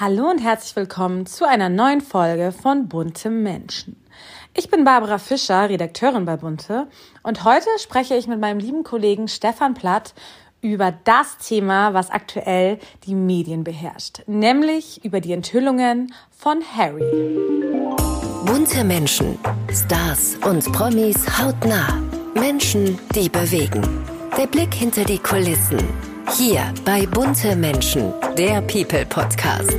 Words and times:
Hallo 0.00 0.30
und 0.30 0.38
herzlich 0.38 0.76
willkommen 0.76 1.26
zu 1.26 1.44
einer 1.44 1.68
neuen 1.68 2.00
Folge 2.00 2.52
von 2.52 2.88
Bunte 2.88 3.30
Menschen. 3.30 3.96
Ich 4.54 4.70
bin 4.70 4.84
Barbara 4.84 5.18
Fischer, 5.18 5.68
Redakteurin 5.68 6.24
bei 6.24 6.36
Bunte 6.36 6.86
und 7.24 7.42
heute 7.42 7.66
spreche 7.80 8.14
ich 8.14 8.28
mit 8.28 8.38
meinem 8.38 8.60
lieben 8.60 8.84
Kollegen 8.84 9.26
Stefan 9.26 9.74
Platt 9.74 10.14
über 10.60 10.92
das 10.92 11.38
Thema, 11.38 11.94
was 11.94 12.10
aktuell 12.10 12.78
die 13.06 13.16
Medien 13.16 13.64
beherrscht, 13.64 14.22
nämlich 14.28 15.04
über 15.04 15.20
die 15.20 15.32
Enthüllungen 15.32 16.14
von 16.30 16.62
Harry. 16.76 17.02
Bunte 18.46 18.84
Menschen, 18.84 19.36
Stars 19.72 20.36
und 20.44 20.72
Promis 20.72 21.26
hautnah. 21.40 22.00
Menschen, 22.34 23.00
die 23.16 23.28
bewegen. 23.28 23.82
Der 24.38 24.46
Blick 24.46 24.72
hinter 24.72 25.02
die 25.02 25.18
Kulissen 25.18 26.07
hier 26.36 26.74
bei 26.84 27.06
Bunte 27.06 27.56
Menschen, 27.56 28.12
der 28.36 28.60
People 28.62 29.06
Podcast. 29.06 29.76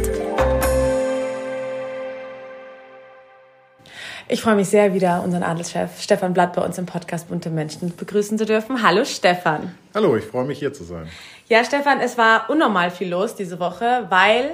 Ich 4.28 4.42
freue 4.42 4.56
mich 4.56 4.68
sehr, 4.70 4.94
wieder 4.94 5.22
unseren 5.24 5.44
Adelschef 5.44 6.02
Stefan 6.02 6.34
Blatt 6.34 6.54
bei 6.54 6.64
uns 6.64 6.78
im 6.80 6.88
Podcast 6.88 7.30
Bunte 7.30 7.52
Menschen 7.52 7.96
begrüßen 7.96 8.38
zu 8.38 8.46
dürfen. 8.46 8.82
Hallo 8.82 9.06
Stefan. 9.06 9.76
Hallo, 9.94 10.16
ich 10.16 10.26
freue 10.26 10.46
mich 10.46 10.58
hier 10.60 10.74
zu 10.74 10.84
sein. 10.84 11.08
Ja, 11.50 11.64
Stefan, 11.64 12.00
es 12.00 12.18
war 12.18 12.50
unnormal 12.50 12.90
viel 12.90 13.10
los 13.10 13.36
diese 13.36 13.60
Woche, 13.60 14.08
weil 14.10 14.50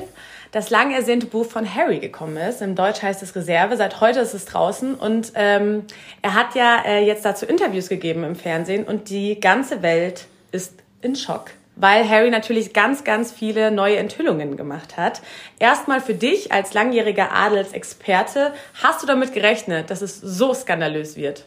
das 0.51 0.69
lang 0.69 0.91
ersehnte 0.91 1.27
Buch 1.27 1.45
von 1.45 1.75
Harry 1.75 1.99
gekommen 1.99 2.35
ist. 2.37 2.61
Im 2.61 2.75
Deutsch 2.75 3.01
heißt 3.01 3.23
es 3.23 3.35
Reserve. 3.35 3.77
Seit 3.77 4.01
heute 4.01 4.19
ist 4.19 4.33
es 4.33 4.45
draußen. 4.45 4.95
Und 4.95 5.31
ähm, 5.35 5.83
er 6.21 6.33
hat 6.33 6.55
ja 6.55 6.83
äh, 6.85 7.05
jetzt 7.05 7.23
dazu 7.23 7.45
Interviews 7.45 7.87
gegeben 7.87 8.25
im 8.25 8.35
Fernsehen 8.35 8.83
und 8.83 9.09
die 9.09 9.39
ganze 9.39 9.81
Welt 9.81 10.27
ist 10.51 10.73
in 11.01 11.15
Schock 11.15 11.51
weil 11.75 12.07
Harry 12.09 12.29
natürlich 12.29 12.73
ganz, 12.73 13.03
ganz 13.03 13.31
viele 13.31 13.71
neue 13.71 13.97
Enthüllungen 13.97 14.57
gemacht 14.57 14.97
hat. 14.97 15.21
Erstmal 15.59 16.01
für 16.01 16.13
dich 16.13 16.51
als 16.51 16.73
langjähriger 16.73 17.31
Adelsexperte, 17.33 18.53
hast 18.81 19.03
du 19.03 19.07
damit 19.07 19.33
gerechnet, 19.33 19.89
dass 19.89 20.01
es 20.01 20.19
so 20.19 20.53
skandalös 20.53 21.15
wird? 21.15 21.45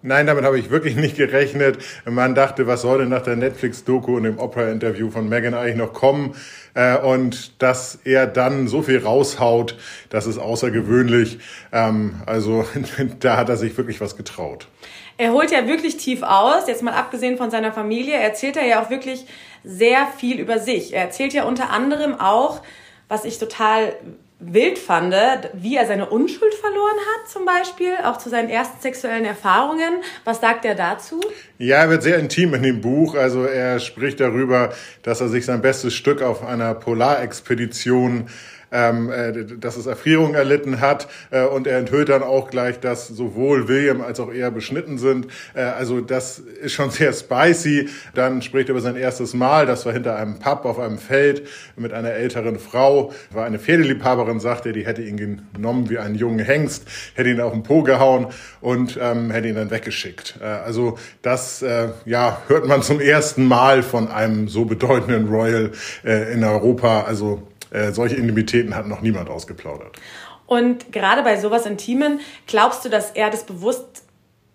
Nein, 0.00 0.28
damit 0.28 0.44
habe 0.44 0.58
ich 0.58 0.70
wirklich 0.70 0.94
nicht 0.94 1.16
gerechnet. 1.16 1.78
Man 2.04 2.36
dachte, 2.36 2.68
was 2.68 2.82
soll 2.82 2.98
denn 2.98 3.08
nach 3.08 3.22
der 3.22 3.34
Netflix-Doku 3.34 4.16
und 4.16 4.22
dem 4.22 4.38
Opera-Interview 4.38 5.10
von 5.10 5.28
Meghan 5.28 5.54
eigentlich 5.54 5.76
noch 5.76 5.92
kommen? 5.92 6.36
Äh, 6.74 6.98
und 6.98 7.60
dass 7.60 7.98
er 8.04 8.28
dann 8.28 8.68
so 8.68 8.82
viel 8.82 8.98
raushaut, 8.98 9.76
das 10.08 10.28
ist 10.28 10.38
außergewöhnlich. 10.38 11.40
Ähm, 11.72 12.22
also 12.26 12.64
da 13.20 13.36
hat 13.36 13.48
er 13.48 13.56
sich 13.56 13.76
wirklich 13.76 14.00
was 14.00 14.16
getraut. 14.16 14.68
Er 15.16 15.32
holt 15.32 15.50
ja 15.50 15.66
wirklich 15.66 15.96
tief 15.96 16.22
aus, 16.22 16.68
jetzt 16.68 16.84
mal 16.84 16.94
abgesehen 16.94 17.36
von 17.36 17.50
seiner 17.50 17.72
Familie, 17.72 18.14
erzählt 18.14 18.56
er 18.56 18.66
ja 18.66 18.80
auch 18.80 18.90
wirklich 18.90 19.26
sehr 19.64 20.06
viel 20.06 20.40
über 20.40 20.58
sich. 20.58 20.92
Er 20.92 21.02
erzählt 21.02 21.32
ja 21.32 21.44
unter 21.44 21.70
anderem 21.70 22.18
auch, 22.18 22.62
was 23.08 23.24
ich 23.24 23.38
total 23.38 23.94
wild 24.40 24.78
fand, 24.78 25.14
wie 25.54 25.76
er 25.76 25.86
seine 25.86 26.08
Unschuld 26.08 26.54
verloren 26.54 26.96
hat, 26.96 27.28
zum 27.28 27.44
Beispiel, 27.44 27.94
auch 28.04 28.18
zu 28.18 28.28
seinen 28.28 28.48
ersten 28.48 28.80
sexuellen 28.80 29.24
Erfahrungen. 29.24 30.02
Was 30.24 30.40
sagt 30.40 30.64
er 30.64 30.76
dazu? 30.76 31.20
Ja, 31.58 31.78
er 31.78 31.90
wird 31.90 32.04
sehr 32.04 32.18
intim 32.18 32.54
in 32.54 32.62
dem 32.62 32.80
Buch. 32.80 33.16
Also 33.16 33.44
er 33.44 33.80
spricht 33.80 34.20
darüber, 34.20 34.72
dass 35.02 35.20
er 35.20 35.28
sich 35.28 35.44
sein 35.44 35.60
bestes 35.60 35.94
Stück 35.94 36.22
auf 36.22 36.44
einer 36.44 36.74
Polarexpedition 36.74 38.28
ähm, 38.72 39.10
äh, 39.10 39.44
dass 39.58 39.76
es 39.76 39.86
Erfrierung 39.86 40.34
erlitten 40.34 40.80
hat 40.80 41.08
äh, 41.30 41.44
und 41.44 41.66
er 41.66 41.78
enthüllt 41.78 42.08
dann 42.08 42.22
auch 42.22 42.50
gleich, 42.50 42.80
dass 42.80 43.08
sowohl 43.08 43.68
William 43.68 44.00
als 44.00 44.20
auch 44.20 44.32
er 44.32 44.50
beschnitten 44.50 44.98
sind. 44.98 45.28
Äh, 45.54 45.62
also 45.62 46.00
das 46.00 46.38
ist 46.38 46.72
schon 46.72 46.90
sehr 46.90 47.12
spicy. 47.12 47.88
Dann 48.14 48.42
spricht 48.42 48.68
er 48.68 48.72
über 48.72 48.80
sein 48.80 48.96
erstes 48.96 49.34
Mal, 49.34 49.66
das 49.66 49.86
war 49.86 49.92
hinter 49.92 50.16
einem 50.16 50.38
Pub 50.38 50.64
auf 50.64 50.78
einem 50.78 50.98
Feld 50.98 51.46
mit 51.76 51.92
einer 51.92 52.10
älteren 52.10 52.58
Frau, 52.58 53.12
war 53.30 53.44
eine 53.44 53.58
Pferdeliebhaberin, 53.58 54.40
sagt 54.40 54.66
er, 54.66 54.72
die 54.72 54.86
hätte 54.86 55.02
ihn 55.02 55.42
genommen 55.54 55.88
wie 55.90 55.98
einen 55.98 56.14
jungen 56.14 56.38
Hengst, 56.38 56.86
hätte 57.14 57.30
ihn 57.30 57.40
auf 57.40 57.52
den 57.52 57.62
Po 57.62 57.82
gehauen 57.82 58.28
und 58.60 58.98
ähm, 59.00 59.30
hätte 59.30 59.48
ihn 59.48 59.54
dann 59.54 59.70
weggeschickt. 59.70 60.38
Äh, 60.40 60.44
also 60.44 60.98
das 61.22 61.62
äh, 61.62 61.88
ja 62.04 62.42
hört 62.48 62.66
man 62.66 62.82
zum 62.82 63.00
ersten 63.00 63.46
Mal 63.46 63.82
von 63.82 64.08
einem 64.08 64.48
so 64.48 64.64
bedeutenden 64.64 65.28
Royal 65.28 65.72
äh, 66.04 66.32
in 66.32 66.44
Europa. 66.44 67.02
Also 67.02 67.47
äh, 67.70 67.92
solche 67.92 68.16
Intimitäten 68.16 68.74
hat 68.74 68.86
noch 68.86 69.02
niemand 69.02 69.28
ausgeplaudert. 69.28 69.98
Und 70.46 70.92
gerade 70.92 71.22
bei 71.22 71.38
sowas 71.38 71.66
Intimen, 71.66 72.20
glaubst 72.46 72.84
du, 72.84 72.88
dass 72.88 73.10
er 73.10 73.30
das 73.30 73.44
bewusst 73.44 74.04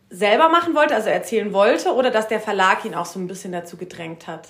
selber 0.09 0.49
machen 0.49 0.75
wollte, 0.75 0.95
also 0.95 1.09
erzählen 1.09 1.53
wollte, 1.53 1.93
oder 1.93 2.11
dass 2.11 2.27
der 2.27 2.39
Verlag 2.39 2.85
ihn 2.85 2.95
auch 2.95 3.05
so 3.05 3.19
ein 3.19 3.27
bisschen 3.27 3.51
dazu 3.51 3.77
gedrängt 3.77 4.27
hat? 4.27 4.49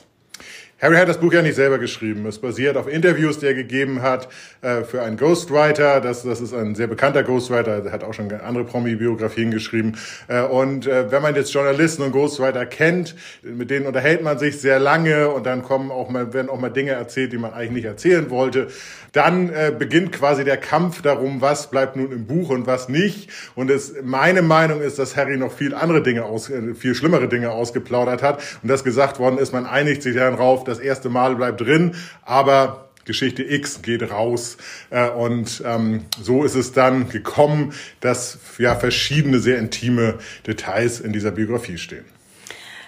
Harry 0.84 0.98
hat 0.98 1.08
das 1.08 1.18
Buch 1.18 1.32
ja 1.32 1.42
nicht 1.42 1.56
selber 1.56 1.80
geschrieben. 1.80 2.26
Es 2.26 2.40
basiert 2.40 2.76
auf 2.76 2.90
Interviews, 2.90 3.40
die 3.40 3.46
er 3.46 3.54
gegeben 3.54 4.02
hat 4.02 4.28
äh, 4.62 4.84
für 4.84 5.02
einen 5.02 5.16
Ghostwriter. 5.16 6.02
Das, 6.02 6.24
das 6.24 6.42
ist 6.42 6.54
ein 6.54 6.76
sehr 6.76 6.88
bekannter 6.88 7.24
Ghostwriter, 7.24 7.80
der 7.80 7.94
hat 7.94 8.04
auch 8.04 8.14
schon 8.14 8.30
andere 8.30 8.66
Promi-Biografien 8.66 9.50
geschrieben. 9.50 9.94
Äh, 10.28 10.42
und 10.42 10.86
äh, 10.86 11.10
wenn 11.10 11.22
man 11.22 11.36
jetzt 11.36 11.54
Journalisten 11.54 12.02
und 12.02 12.12
Ghostwriter 12.12 12.66
kennt, 12.66 13.16
mit 13.44 13.70
denen 13.70 13.86
unterhält 13.86 14.24
man 14.24 14.38
sich 14.38 14.60
sehr 14.60 14.78
lange 14.78 15.30
und 15.30 15.46
dann 15.46 15.64
kommen 15.64 15.90
auch 15.90 16.10
mal, 16.10 16.34
werden 16.34 16.50
auch 16.50 16.60
mal 16.60 16.68
Dinge 16.68 16.92
erzählt, 16.92 17.32
die 17.32 17.38
man 17.38 17.54
eigentlich 17.54 17.72
nicht 17.72 17.86
erzählen 17.86 18.30
wollte. 18.30 18.68
Dann 19.14 19.50
äh, 19.50 19.74
beginnt 19.78 20.12
quasi 20.12 20.44
der 20.44 20.58
Kampf 20.58 21.02
darum, 21.02 21.40
was 21.40 21.70
bleibt 21.70 21.96
nun 21.96 22.12
im 22.12 22.26
Buch 22.26 22.50
und 22.50 22.68
was 22.68 22.90
nicht. 22.90 23.30
Und 23.56 23.70
es, 23.72 23.94
meine 24.04 24.42
Meinung 24.42 24.82
ist, 24.82 25.00
dass 25.00 25.16
Harry 25.16 25.38
noch 25.38 25.54
viel 25.54 25.74
andere 25.74 26.04
Dinge 26.04 26.26
aus, 26.26 26.50
äh, 26.50 26.74
viel 26.74 26.96
schlimmere 26.96 27.30
Dinge 27.30 27.52
ausgeplaudert 27.52 28.22
hat 28.22 28.44
und 28.62 28.70
dass 28.70 28.84
gesagt 28.84 29.20
worden 29.20 29.38
ist, 29.38 29.54
man 29.54 29.66
einigt 29.66 30.04
sich 30.04 30.16
darauf, 30.16 30.64
das 30.64 30.80
erste 30.80 31.10
Mal 31.10 31.36
bleibt 31.36 31.62
drin, 31.62 31.96
aber 32.24 32.90
Geschichte 33.06 33.44
X 33.44 33.82
geht 33.82 34.10
raus. 34.10 34.58
Äh, 34.90 35.10
und 35.10 35.62
ähm, 35.66 36.06
so 36.22 36.44
ist 36.44 36.56
es 36.56 36.72
dann 36.72 37.10
gekommen, 37.10 37.74
dass 38.00 38.40
ja 38.58 38.76
verschiedene 38.76 39.40
sehr 39.40 39.60
intime 39.60 40.16
Details 40.48 41.00
in 41.00 41.14
dieser 41.14 41.32
Biografie 41.32 41.78
stehen. 41.78 42.06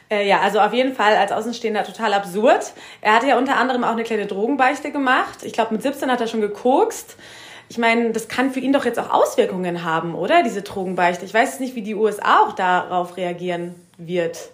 Äh, 0.10 0.28
ja, 0.28 0.42
also 0.42 0.60
auf 0.60 0.74
jeden 0.74 0.94
Fall 0.94 1.16
als 1.16 1.32
Außenstehender 1.32 1.84
total 1.84 2.14
absurd. 2.14 2.74
Er 3.02 3.16
hatte 3.16 3.28
ja 3.28 3.38
unter 3.38 3.58
anderem 3.58 3.84
auch 3.84 3.94
eine 3.94 4.04
kleine 4.04 4.28
Drogenbeichte 4.28 4.92
gemacht. 4.92 5.40
Ich 5.44 5.54
glaube, 5.54 5.74
mit 5.74 5.82
17 5.82 6.12
hat 6.12 6.22
er 6.22 6.28
schon 6.28 6.42
gekokst. 6.42 7.18
Ich 7.68 7.80
meine, 7.80 8.12
das 8.12 8.28
kann 8.28 8.52
für 8.52 8.60
ihn 8.60 8.74
doch 8.74 8.86
jetzt 8.86 9.00
auch 9.00 9.10
Auswirkungen 9.10 9.84
haben, 9.84 10.14
oder? 10.14 10.44
Diese 10.44 10.62
Drogenbeichte. 10.62 11.26
Ich 11.26 11.34
weiß 11.34 11.60
nicht, 11.60 11.76
wie 11.76 11.82
die 11.82 11.96
USA 11.96 12.42
auch 12.42 12.54
darauf 12.54 13.18
reagieren 13.18 13.74
wird. 13.98 14.52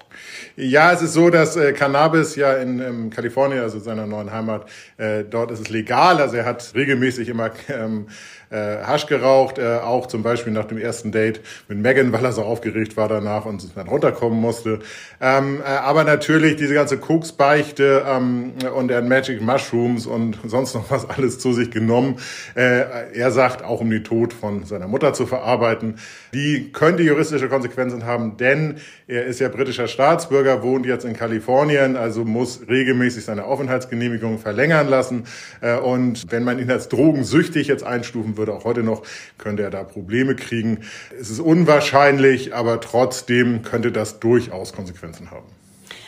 Ja, 0.56 0.94
es 0.94 1.02
ist 1.02 1.14
so, 1.14 1.30
dass 1.30 1.58
äh, 1.58 1.74
Cannabis 1.74 2.36
ja 2.36 2.54
in 2.54 2.80
ähm, 2.80 3.10
Kalifornien, 3.10 3.62
also 3.62 3.80
seiner 3.80 4.06
neuen 4.06 4.32
Heimat, 4.32 4.66
äh, 4.98 5.24
dort 5.24 5.52
ist 5.52 5.60
es 5.60 5.70
legal. 5.70 6.22
Also 6.22 6.38
er 6.38 6.46
hat 6.46 6.72
regelmäßig 6.74 7.28
immer 7.28 7.52
ähm, 7.68 8.08
äh, 8.52 8.84
Hasch 8.84 9.08
geraucht, 9.08 9.58
äh, 9.58 9.78
auch 9.78 10.08
zum 10.08 10.24
Beispiel 10.24 10.54
nach 10.54 10.66
dem 10.66 10.78
ersten 10.78 11.12
Date 11.12 11.42
mit 11.68 11.80
Megan, 11.80 12.12
weil 12.12 12.24
er 12.26 12.34
so 12.34 12.44
aufgeregt 12.44 12.98
war 12.98 13.08
danach 13.08 13.46
und 13.46 13.66
dann 13.76 13.88
runterkommen 13.88 14.40
musste. 14.40 14.80
Ähm, 15.20 15.62
äh, 15.62 15.70
aber 15.70 16.04
natürlich 16.04 16.58
diese 16.58 16.74
ganze 16.74 16.98
Koksbeichte 16.98 18.04
ähm, 18.08 18.54
und 18.76 18.92
er 18.92 18.98
hat 18.98 19.08
Magic 19.08 19.42
Mushrooms 19.42 20.06
und 20.06 20.38
sonst 20.46 20.76
noch 20.76 20.92
was 20.92 21.10
alles 21.10 21.40
zu 21.40 21.54
sich 21.54 21.72
genommen. 21.72 22.18
Äh, 22.56 22.84
er 23.14 23.32
sagt, 23.32 23.64
auch 23.64 23.82
um 23.82 23.90
den 23.90 24.04
Tod 24.04 24.34
von 24.34 24.66
seiner 24.66 24.88
Mutter 24.88 25.14
zu 25.14 25.26
verarbeiten. 25.26 25.96
Die 26.34 26.72
könnte 26.72 27.04
juristische 27.04 27.48
Konsequenzen 27.48 28.06
haben, 28.06 28.38
denn 28.38 28.76
er 29.08 29.26
ist 29.26 29.40
ja 29.40 29.50
britischer 29.50 29.88
Staatsbürger, 29.88 30.64
wohnt 30.64 30.86
jetzt 30.86 31.06
in 31.06 31.14
Kalifornien, 31.14 31.96
also 31.96 32.26
muss 32.26 32.62
regelmäßig 32.70 33.26
seine 33.26 33.46
Aufenthaltsgenehmigung 33.46 34.40
verlängern 34.40 34.88
lassen. 34.88 35.24
Äh, 35.62 35.78
und 35.78 36.32
wenn 36.32 36.44
man 36.44 36.60
ihn 36.60 36.70
als 36.70 36.90
drogensüchtig 36.90 37.68
jetzt 37.68 37.84
einstufen 37.84 38.38
würde, 38.38 38.41
würde 38.42 38.54
auch 38.54 38.66
heute 38.66 38.84
noch, 38.84 39.04
könnte 39.38 39.64
er 39.64 39.70
da 39.70 39.84
Probleme 39.84 40.36
kriegen. 40.36 40.80
Es 41.20 41.30
ist 41.30 41.40
unwahrscheinlich, 41.40 42.54
aber 42.54 42.82
trotzdem 42.82 43.62
könnte 43.62 43.92
das 43.92 44.20
durchaus 44.20 44.74
Konsequenzen 44.74 45.32
haben. 45.32 45.48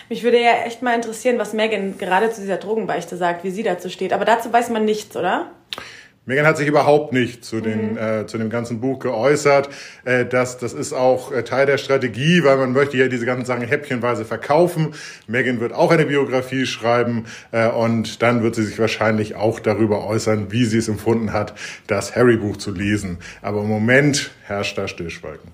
Mich 0.10 0.24
würde 0.24 0.42
ja 0.42 0.64
echt 0.66 0.82
mal 0.82 0.96
interessieren, 0.96 1.38
was 1.38 1.54
Megan 1.54 1.98
gerade 1.98 2.32
zu 2.32 2.42
dieser 2.42 2.58
Drogenbeichte 2.58 3.16
sagt, 3.16 3.44
wie 3.44 3.52
sie 3.52 3.64
dazu 3.64 3.90
steht. 3.90 4.14
Aber 4.14 4.26
dazu 4.26 4.52
weiß 4.52 4.70
man 4.70 4.84
nichts, 4.84 5.16
oder? 5.16 5.52
Megan 6.26 6.46
hat 6.46 6.56
sich 6.56 6.70
überhaupt 6.70 7.12
nicht 7.12 7.44
zu, 7.44 7.60
den, 7.60 7.92
mhm. 7.92 7.98
äh, 7.98 8.25
zu 8.28 8.38
dem 8.38 8.50
ganzen 8.50 8.80
Buch 8.80 9.00
geäußert. 9.00 9.68
Äh, 10.06 10.25
das, 10.25 10.58
das 10.58 10.72
ist 10.72 10.94
auch 10.94 11.34
äh, 11.34 11.44
Teil 11.44 11.66
der 11.66 11.78
Strategie, 11.78 12.46
weil 12.46 12.56
man 12.56 12.72
möchte 12.72 12.96
ja 12.96 13.10
diese 13.10 13.25
ganzen 13.25 13.46
Sachen 13.46 13.64
häppchenweise 13.64 14.24
verkaufen. 14.24 14.94
Megan 15.28 15.60
wird 15.60 15.74
auch 15.74 15.92
eine 15.92 16.06
Biografie 16.06 16.66
schreiben 16.66 17.25
äh, 17.52 17.68
und 17.68 18.22
dann 18.22 18.42
wird 18.42 18.56
sie 18.56 18.64
sich 18.64 18.80
wahrscheinlich 18.80 19.36
auch 19.36 19.60
darüber 19.60 20.08
äußern, 20.08 20.50
wie 20.50 20.64
sie 20.64 20.78
es 20.78 20.88
empfunden 20.88 21.34
hat, 21.34 21.56
das 21.88 22.16
Harry-Buch 22.16 22.56
zu 22.56 22.72
lesen. 22.72 23.18
Aber 23.42 23.60
im 23.60 23.68
Moment 23.68 24.31
herrscht 24.46 24.78
da 24.78 24.88
Stillschweigen. 24.88 25.52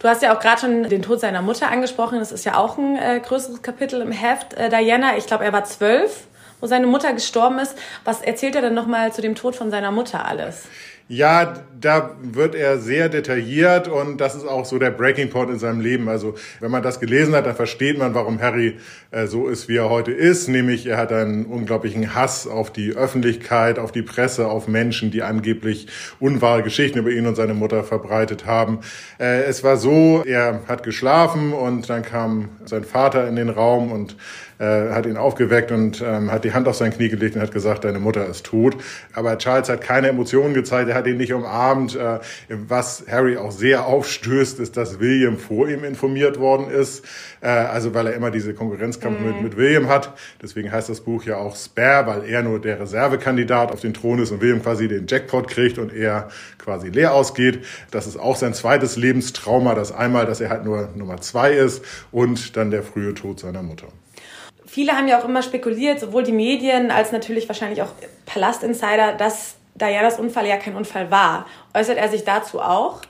Du 0.00 0.08
hast 0.08 0.22
ja 0.22 0.36
auch 0.36 0.40
gerade 0.40 0.60
schon 0.60 0.84
den 0.84 1.02
Tod 1.02 1.20
seiner 1.20 1.42
Mutter 1.42 1.70
angesprochen. 1.70 2.18
Das 2.18 2.30
ist 2.30 2.44
ja 2.44 2.56
auch 2.56 2.78
ein 2.78 2.96
äh, 2.96 3.20
größeres 3.20 3.62
Kapitel 3.62 4.00
im 4.00 4.12
Heft. 4.12 4.54
Äh, 4.54 4.68
Diana, 4.68 5.16
ich 5.16 5.26
glaube, 5.26 5.44
er 5.44 5.52
war 5.52 5.64
zwölf 5.64 6.27
wo 6.60 6.66
seine 6.66 6.86
Mutter 6.86 7.12
gestorben 7.12 7.58
ist. 7.58 7.76
Was 8.04 8.20
erzählt 8.20 8.54
er 8.54 8.62
denn 8.62 8.74
nochmal 8.74 9.12
zu 9.12 9.22
dem 9.22 9.34
Tod 9.34 9.56
von 9.56 9.70
seiner 9.70 9.90
Mutter 9.90 10.24
alles? 10.24 10.64
Ja, 11.10 11.64
da 11.80 12.16
wird 12.20 12.54
er 12.54 12.76
sehr 12.76 13.08
detailliert 13.08 13.88
und 13.88 14.18
das 14.20 14.34
ist 14.34 14.46
auch 14.46 14.66
so 14.66 14.78
der 14.78 14.90
Breaking 14.90 15.30
Point 15.30 15.50
in 15.50 15.58
seinem 15.58 15.80
Leben. 15.80 16.06
Also 16.06 16.34
wenn 16.60 16.70
man 16.70 16.82
das 16.82 17.00
gelesen 17.00 17.34
hat, 17.34 17.46
dann 17.46 17.56
versteht 17.56 17.96
man, 17.96 18.12
warum 18.12 18.42
Harry 18.42 18.76
äh, 19.10 19.26
so 19.26 19.48
ist, 19.48 19.68
wie 19.68 19.76
er 19.76 19.88
heute 19.88 20.12
ist. 20.12 20.48
Nämlich 20.48 20.84
er 20.84 20.98
hat 20.98 21.10
einen 21.10 21.46
unglaublichen 21.46 22.14
Hass 22.14 22.46
auf 22.46 22.70
die 22.70 22.92
Öffentlichkeit, 22.92 23.78
auf 23.78 23.90
die 23.90 24.02
Presse, 24.02 24.48
auf 24.48 24.68
Menschen, 24.68 25.10
die 25.10 25.22
angeblich 25.22 25.86
unwahre 26.20 26.62
Geschichten 26.62 26.98
über 26.98 27.10
ihn 27.10 27.26
und 27.26 27.36
seine 27.36 27.54
Mutter 27.54 27.84
verbreitet 27.84 28.44
haben. 28.44 28.80
Äh, 29.18 29.44
es 29.44 29.64
war 29.64 29.78
so, 29.78 30.22
er 30.26 30.60
hat 30.68 30.82
geschlafen 30.82 31.54
und 31.54 31.88
dann 31.88 32.02
kam 32.02 32.50
sein 32.66 32.84
Vater 32.84 33.26
in 33.28 33.36
den 33.36 33.48
Raum 33.48 33.92
und 33.92 34.14
äh, 34.58 34.90
hat 34.90 35.06
ihn 35.06 35.16
aufgeweckt 35.16 35.70
und 35.70 36.02
ähm, 36.04 36.30
hat 36.32 36.44
die 36.44 36.52
Hand 36.52 36.68
auf 36.68 36.76
sein 36.76 36.92
Knie 36.92 37.08
gelegt 37.08 37.36
und 37.36 37.42
hat 37.42 37.52
gesagt, 37.52 37.84
deine 37.84 37.98
Mutter 37.98 38.26
ist 38.26 38.46
tot. 38.46 38.76
Aber 39.12 39.36
Charles 39.38 39.68
hat 39.68 39.80
keine 39.80 40.08
Emotionen 40.08 40.54
gezeigt, 40.54 40.88
er 40.88 40.94
hat 40.94 41.06
ihn 41.06 41.16
nicht 41.16 41.32
umarmt. 41.32 41.96
Äh, 41.96 42.18
was 42.48 43.04
Harry 43.10 43.36
auch 43.36 43.52
sehr 43.52 43.86
aufstößt, 43.86 44.60
ist, 44.60 44.76
dass 44.76 45.00
William 45.00 45.38
vor 45.38 45.68
ihm 45.68 45.84
informiert 45.84 46.38
worden 46.38 46.70
ist. 46.70 47.04
Äh, 47.40 47.48
also 47.48 47.94
weil 47.94 48.08
er 48.08 48.14
immer 48.14 48.30
diese 48.30 48.54
Konkurrenzkampf 48.54 49.20
mhm. 49.20 49.26
mit, 49.26 49.42
mit 49.42 49.56
William 49.56 49.88
hat. 49.88 50.14
Deswegen 50.42 50.72
heißt 50.72 50.88
das 50.88 51.00
Buch 51.00 51.24
ja 51.24 51.36
auch 51.36 51.56
Spare, 51.56 52.06
weil 52.06 52.28
er 52.28 52.42
nur 52.42 52.60
der 52.60 52.80
Reservekandidat 52.80 53.72
auf 53.72 53.80
den 53.80 53.94
Thron 53.94 54.18
ist 54.18 54.30
und 54.30 54.40
William 54.40 54.62
quasi 54.62 54.88
den 54.88 55.06
Jackpot 55.06 55.48
kriegt 55.48 55.78
und 55.78 55.92
er 55.92 56.28
quasi 56.58 56.88
leer 56.88 57.14
ausgeht. 57.14 57.64
Das 57.90 58.06
ist 58.06 58.18
auch 58.18 58.36
sein 58.36 58.54
zweites 58.54 58.96
Lebenstrauma, 58.96 59.74
das 59.74 59.92
einmal, 59.92 60.26
dass 60.26 60.40
er 60.40 60.50
halt 60.50 60.64
nur 60.64 60.88
Nummer 60.94 61.20
zwei 61.20 61.52
ist 61.52 61.84
und 62.10 62.56
dann 62.56 62.70
der 62.70 62.82
frühe 62.82 63.14
Tod 63.14 63.40
seiner 63.40 63.62
Mutter 63.62 63.88
viele 64.68 64.92
haben 64.92 65.08
ja 65.08 65.18
auch 65.20 65.24
immer 65.24 65.42
spekuliert, 65.42 65.98
sowohl 65.98 66.22
die 66.22 66.32
Medien 66.32 66.90
als 66.90 67.10
natürlich 67.10 67.48
wahrscheinlich 67.48 67.82
auch 67.82 67.90
Palastinsider, 68.26 69.14
dass 69.14 69.56
Dianas 69.74 70.18
Unfall 70.18 70.46
ja 70.46 70.56
kein 70.56 70.76
Unfall 70.76 71.10
war. 71.10 71.46
Äußert 71.74 71.98
er 71.98 72.08
sich 72.08 72.24
dazu 72.24 72.60
auch? 72.60 73.00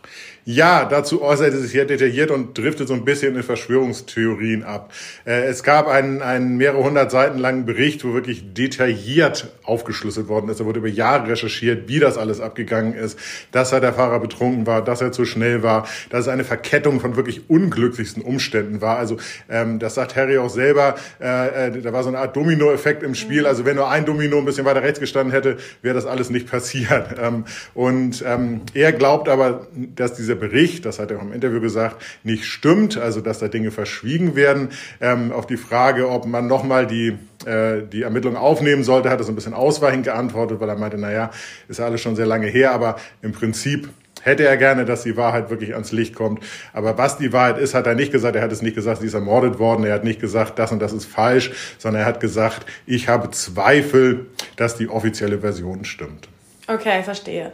Ja, 0.51 0.87
dazu 0.87 1.21
äußert 1.21 1.53
er 1.53 1.59
sich 1.59 1.73
sehr 1.73 1.85
detailliert 1.85 2.31
und 2.31 2.57
driftet 2.57 2.89
so 2.89 2.95
ein 2.95 3.05
bisschen 3.05 3.37
in 3.37 3.43
Verschwörungstheorien 3.43 4.65
ab. 4.65 4.95
Äh, 5.27 5.43
es 5.43 5.63
gab 5.63 5.87
einen, 5.89 6.23
einen 6.23 6.57
mehrere 6.57 6.83
hundert 6.83 7.11
Seiten 7.11 7.37
langen 7.37 7.67
Bericht, 7.67 8.03
wo 8.03 8.15
wirklich 8.15 8.55
detailliert 8.55 9.49
aufgeschlüsselt 9.63 10.29
worden 10.29 10.49
ist. 10.49 10.59
Da 10.59 10.65
wurde 10.65 10.79
über 10.79 10.89
Jahre 10.89 11.29
recherchiert, 11.29 11.87
wie 11.91 11.99
das 11.99 12.17
alles 12.17 12.41
abgegangen 12.41 12.95
ist, 12.95 13.19
dass 13.53 13.73
er 13.73 13.81
der 13.81 13.93
Fahrer 13.93 14.21
betrunken 14.21 14.67
war, 14.67 14.83
dass 14.83 15.03
er 15.03 15.13
zu 15.13 15.27
schnell 15.27 15.63
war, 15.63 15.87
dass 16.09 16.23
es 16.23 16.29
eine 16.29 16.45
Verkettung 16.45 16.99
von 17.01 17.17
wirklich 17.17 17.51
unglücklichsten 17.51 18.23
Umständen 18.23 18.81
war. 18.81 18.97
Also 18.97 19.19
ähm, 19.51 19.79
das 19.79 19.97
sagt 19.97 20.17
Harry 20.17 20.39
auch 20.39 20.49
selber, 20.49 20.95
äh, 21.21 21.67
äh, 21.67 21.83
da 21.83 21.93
war 21.93 22.03
so 22.03 22.09
eine 22.09 22.21
Art 22.21 22.35
Domino-Effekt 22.35 23.03
im 23.03 23.15
Spiel. 23.15 23.47
Also 23.47 23.67
wenn 23.67 23.77
nur 23.77 23.91
ein 23.91 24.07
Domino 24.07 24.39
ein 24.39 24.47
bisschen 24.47 24.65
weiter 24.65 24.83
rechts 24.83 24.99
gestanden 24.99 25.31
hätte, 25.31 25.59
wäre 25.83 25.95
das 25.95 26.07
alles 26.07 26.31
nicht 26.31 26.51
passiert. 26.51 26.89
Ähm, 27.21 27.45
und 27.75 28.23
ähm, 28.25 28.61
er 28.75 28.93
glaubt 28.93 29.29
aber, 29.29 29.67
dass 29.97 30.15
diese 30.15 30.38
Bericht, 30.39 30.87
das 30.87 30.99
hat 30.99 31.11
er 31.11 31.19
auch 31.19 31.23
im 31.23 31.33
Interview 31.33 31.61
gesagt, 31.61 32.03
nicht 32.23 32.45
stimmt, 32.45 32.97
also 32.97 33.21
dass 33.21 33.39
da 33.39 33.49
Dinge 33.49 33.71
verschwiegen 33.71 34.35
werden. 34.35 34.71
Ähm, 35.01 35.33
auf 35.33 35.47
die 35.47 35.57
Frage, 35.57 36.09
ob 36.09 36.27
man 36.27 36.47
nochmal 36.47 36.87
die 36.87 37.19
äh, 37.47 37.83
die 37.83 38.03
Ermittlungen 38.03 38.37
aufnehmen 38.37 38.83
sollte, 38.83 39.11
hat 39.11 39.21
er 39.21 39.25
so 39.25 39.33
ein 39.33 39.35
bisschen 39.37 39.55
ausweichend 39.55 40.05
geantwortet, 40.05 40.61
weil 40.61 40.69
er 40.69 40.77
meinte, 40.77 40.99
naja, 40.99 41.31
ist 41.69 41.79
ja 41.79 41.85
alles 41.85 42.01
schon 42.01 42.17
sehr 42.17 42.27
lange 42.27 42.49
her, 42.49 42.73
aber 42.73 42.97
im 43.23 43.33
Prinzip 43.33 43.89
hätte 44.23 44.45
er 44.45 44.57
gerne, 44.57 44.85
dass 44.85 45.03
die 45.03 45.17
Wahrheit 45.17 45.51
wirklich 45.51 45.75
ans 45.75 45.93
Licht 45.93 46.15
kommt. 46.15 46.43
Aber 46.73 46.99
was 46.99 47.19
die 47.19 47.33
Wahrheit 47.33 47.59
ist, 47.59 47.75
hat 47.75 47.87
er 47.87 47.95
nicht 47.95 48.13
gesagt. 48.13 48.37
Er 48.37 48.43
hat 48.43 48.53
es 48.53 48.63
nicht 48.63 48.75
gesagt, 48.75 49.01
sie 49.01 49.07
ist 49.07 49.15
ermordet 49.15 49.59
worden. 49.59 49.85
Er 49.85 49.95
hat 49.95 50.05
nicht 50.05 50.21
gesagt, 50.21 50.59
das 50.59 50.73
und 50.73 50.81
das 50.81 50.93
ist 50.93 51.07
falsch, 51.07 51.53
sondern 51.79 52.03
er 52.03 52.07
hat 52.07 52.21
gesagt, 52.21 52.67
ich 52.87 53.09
habe 53.09 53.31
Zweifel, 53.31 54.27
dass 54.57 54.77
die 54.77 54.89
offizielle 54.89 55.39
Version 55.39 55.85
stimmt. 55.85 56.29
Okay, 56.67 57.03
verstehe. 57.03 57.53